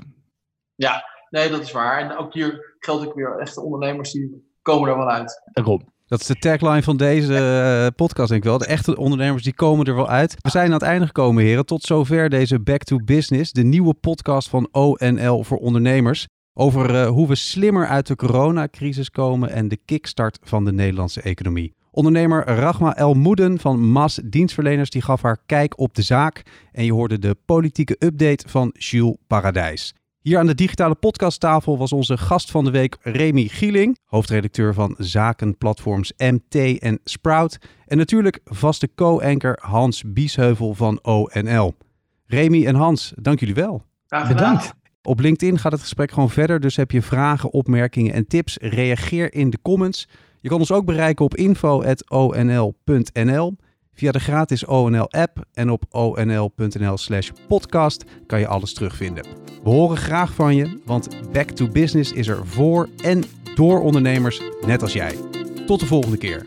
Ja, 0.75 1.05
nee, 1.31 1.51
dat 1.51 1.61
is 1.61 1.73
waar. 1.73 2.01
En 2.01 2.17
ook 2.17 2.35
hier 2.35 2.77
geldt 2.79 3.07
ook 3.07 3.15
weer 3.15 3.39
echte 3.39 3.63
ondernemers 3.63 4.13
die 4.13 4.55
komen 4.63 4.89
er 4.89 4.97
wel 4.97 5.11
uit. 5.11 5.41
Daarom. 5.53 5.95
Dat 6.07 6.21
is 6.21 6.27
de 6.27 6.35
tagline 6.35 6.83
van 6.83 6.97
deze 6.97 7.93
podcast, 7.97 8.29
denk 8.29 8.43
ik 8.43 8.49
wel. 8.49 8.59
De 8.59 8.67
echte 8.67 8.97
ondernemers 8.97 9.43
die 9.43 9.55
komen 9.55 9.87
er 9.87 9.95
wel 9.95 10.09
uit. 10.09 10.37
We 10.39 10.51
zijn 10.51 10.67
aan 10.67 10.73
het 10.73 10.83
einde 10.83 11.07
gekomen, 11.07 11.45
heren. 11.45 11.67
Tot 11.67 11.83
zover 11.83 12.29
deze 12.29 12.61
Back 12.61 12.83
to 12.83 12.97
Business, 13.05 13.53
de 13.53 13.65
nieuwe 13.65 13.95
podcast 13.95 14.49
van 14.49 14.69
ONL 14.73 15.45
voor 15.45 15.59
ondernemers. 15.59 16.27
Over 16.59 16.95
uh, 16.95 17.09
hoe 17.09 17.29
we 17.29 17.35
slimmer 17.35 17.87
uit 17.87 18.07
de 18.07 18.17
coronacrisis 18.17 19.11
komen 19.11 19.51
en 19.51 19.69
de 19.69 19.79
kickstart 19.85 20.39
van 20.43 20.65
de 20.65 20.73
Nederlandse 20.73 21.23
economie. 21.23 21.75
Ondernemer 21.91 22.47
Rachma 22.47 22.97
El 22.97 23.15
Moeden 23.15 23.59
van 23.59 23.91
MAS 23.91 24.21
Dienstverleners 24.25 24.91
die 24.91 25.03
gaf 25.03 25.23
haar 25.23 25.39
kijk 25.47 25.79
op 25.79 25.95
de 25.95 26.03
zaak. 26.03 26.43
En 26.73 26.85
je 26.85 26.93
hoorde 26.93 27.19
de 27.19 27.37
politieke 27.45 27.97
update 27.99 28.49
van 28.49 28.75
Jules 28.79 29.17
Paradijs. 29.27 29.95
Hier 30.21 30.39
aan 30.39 30.47
de 30.47 30.55
digitale 30.55 30.95
podcasttafel 30.95 31.79
was 31.79 31.93
onze 31.93 32.17
gast 32.17 32.51
van 32.51 32.65
de 32.65 32.71
week 32.71 32.97
Remy 33.01 33.49
Gieling, 33.49 33.99
hoofdredacteur 34.05 34.75
van 34.75 34.95
zakenplatforms 34.99 36.13
MT 36.17 36.79
en 36.79 37.01
Sprout. 37.05 37.59
En 37.87 37.97
natuurlijk 37.97 38.41
vaste 38.45 38.89
co-anker 38.95 39.59
Hans 39.61 40.03
Biesheuvel 40.07 40.75
van 40.75 40.99
ONL. 41.03 41.75
Remy 42.27 42.67
en 42.67 42.75
Hans, 42.75 43.13
dank 43.17 43.41
jullie 43.41 43.55
wel. 43.55 43.83
Bedankt. 44.29 44.75
Op 45.07 45.21
LinkedIn 45.21 45.59
gaat 45.59 45.73
het 45.73 45.81
gesprek 45.81 46.13
gewoon 46.13 46.31
verder, 46.31 46.61
dus 46.61 46.77
heb 46.77 46.91
je 46.91 47.03
vragen, 47.03 47.53
opmerkingen 47.53 48.13
en 48.13 48.27
tips, 48.27 48.57
reageer 48.61 49.35
in 49.35 49.51
de 49.51 49.59
comments. 49.63 50.09
Je 50.41 50.49
kan 50.49 50.59
ons 50.59 50.73
ook 50.73 50.85
bereiken 50.85 51.25
op 51.25 51.37
info.onl.nl. 51.37 51.97
Via 53.93 54.13
de 54.13 54.21
gratis 54.21 54.65
ONL-app 54.65 55.45
en 55.53 55.71
op 55.71 55.85
onl.nl/slash 55.91 57.31
podcast 57.49 58.05
kan 58.27 58.41
je 58.41 58.47
alles 58.47 58.75
terugvinden. 58.75 59.25
We 59.63 59.71
horen 59.71 59.97
graag 59.97 60.35
van 60.35 60.57
je, 60.57 60.81
want 60.85 61.09
Back 61.33 61.51
to 61.51 61.69
Business 61.69 62.13
is 62.13 62.29
er 62.29 62.47
voor 62.47 62.89
en 63.03 63.25
door 63.55 63.83
ondernemers 63.83 64.41
net 64.67 64.83
als 64.83 64.93
jij. 64.93 65.15
Tot 65.67 65.81
de 65.81 65.87
volgende 65.87 66.17
keer. 66.17 66.47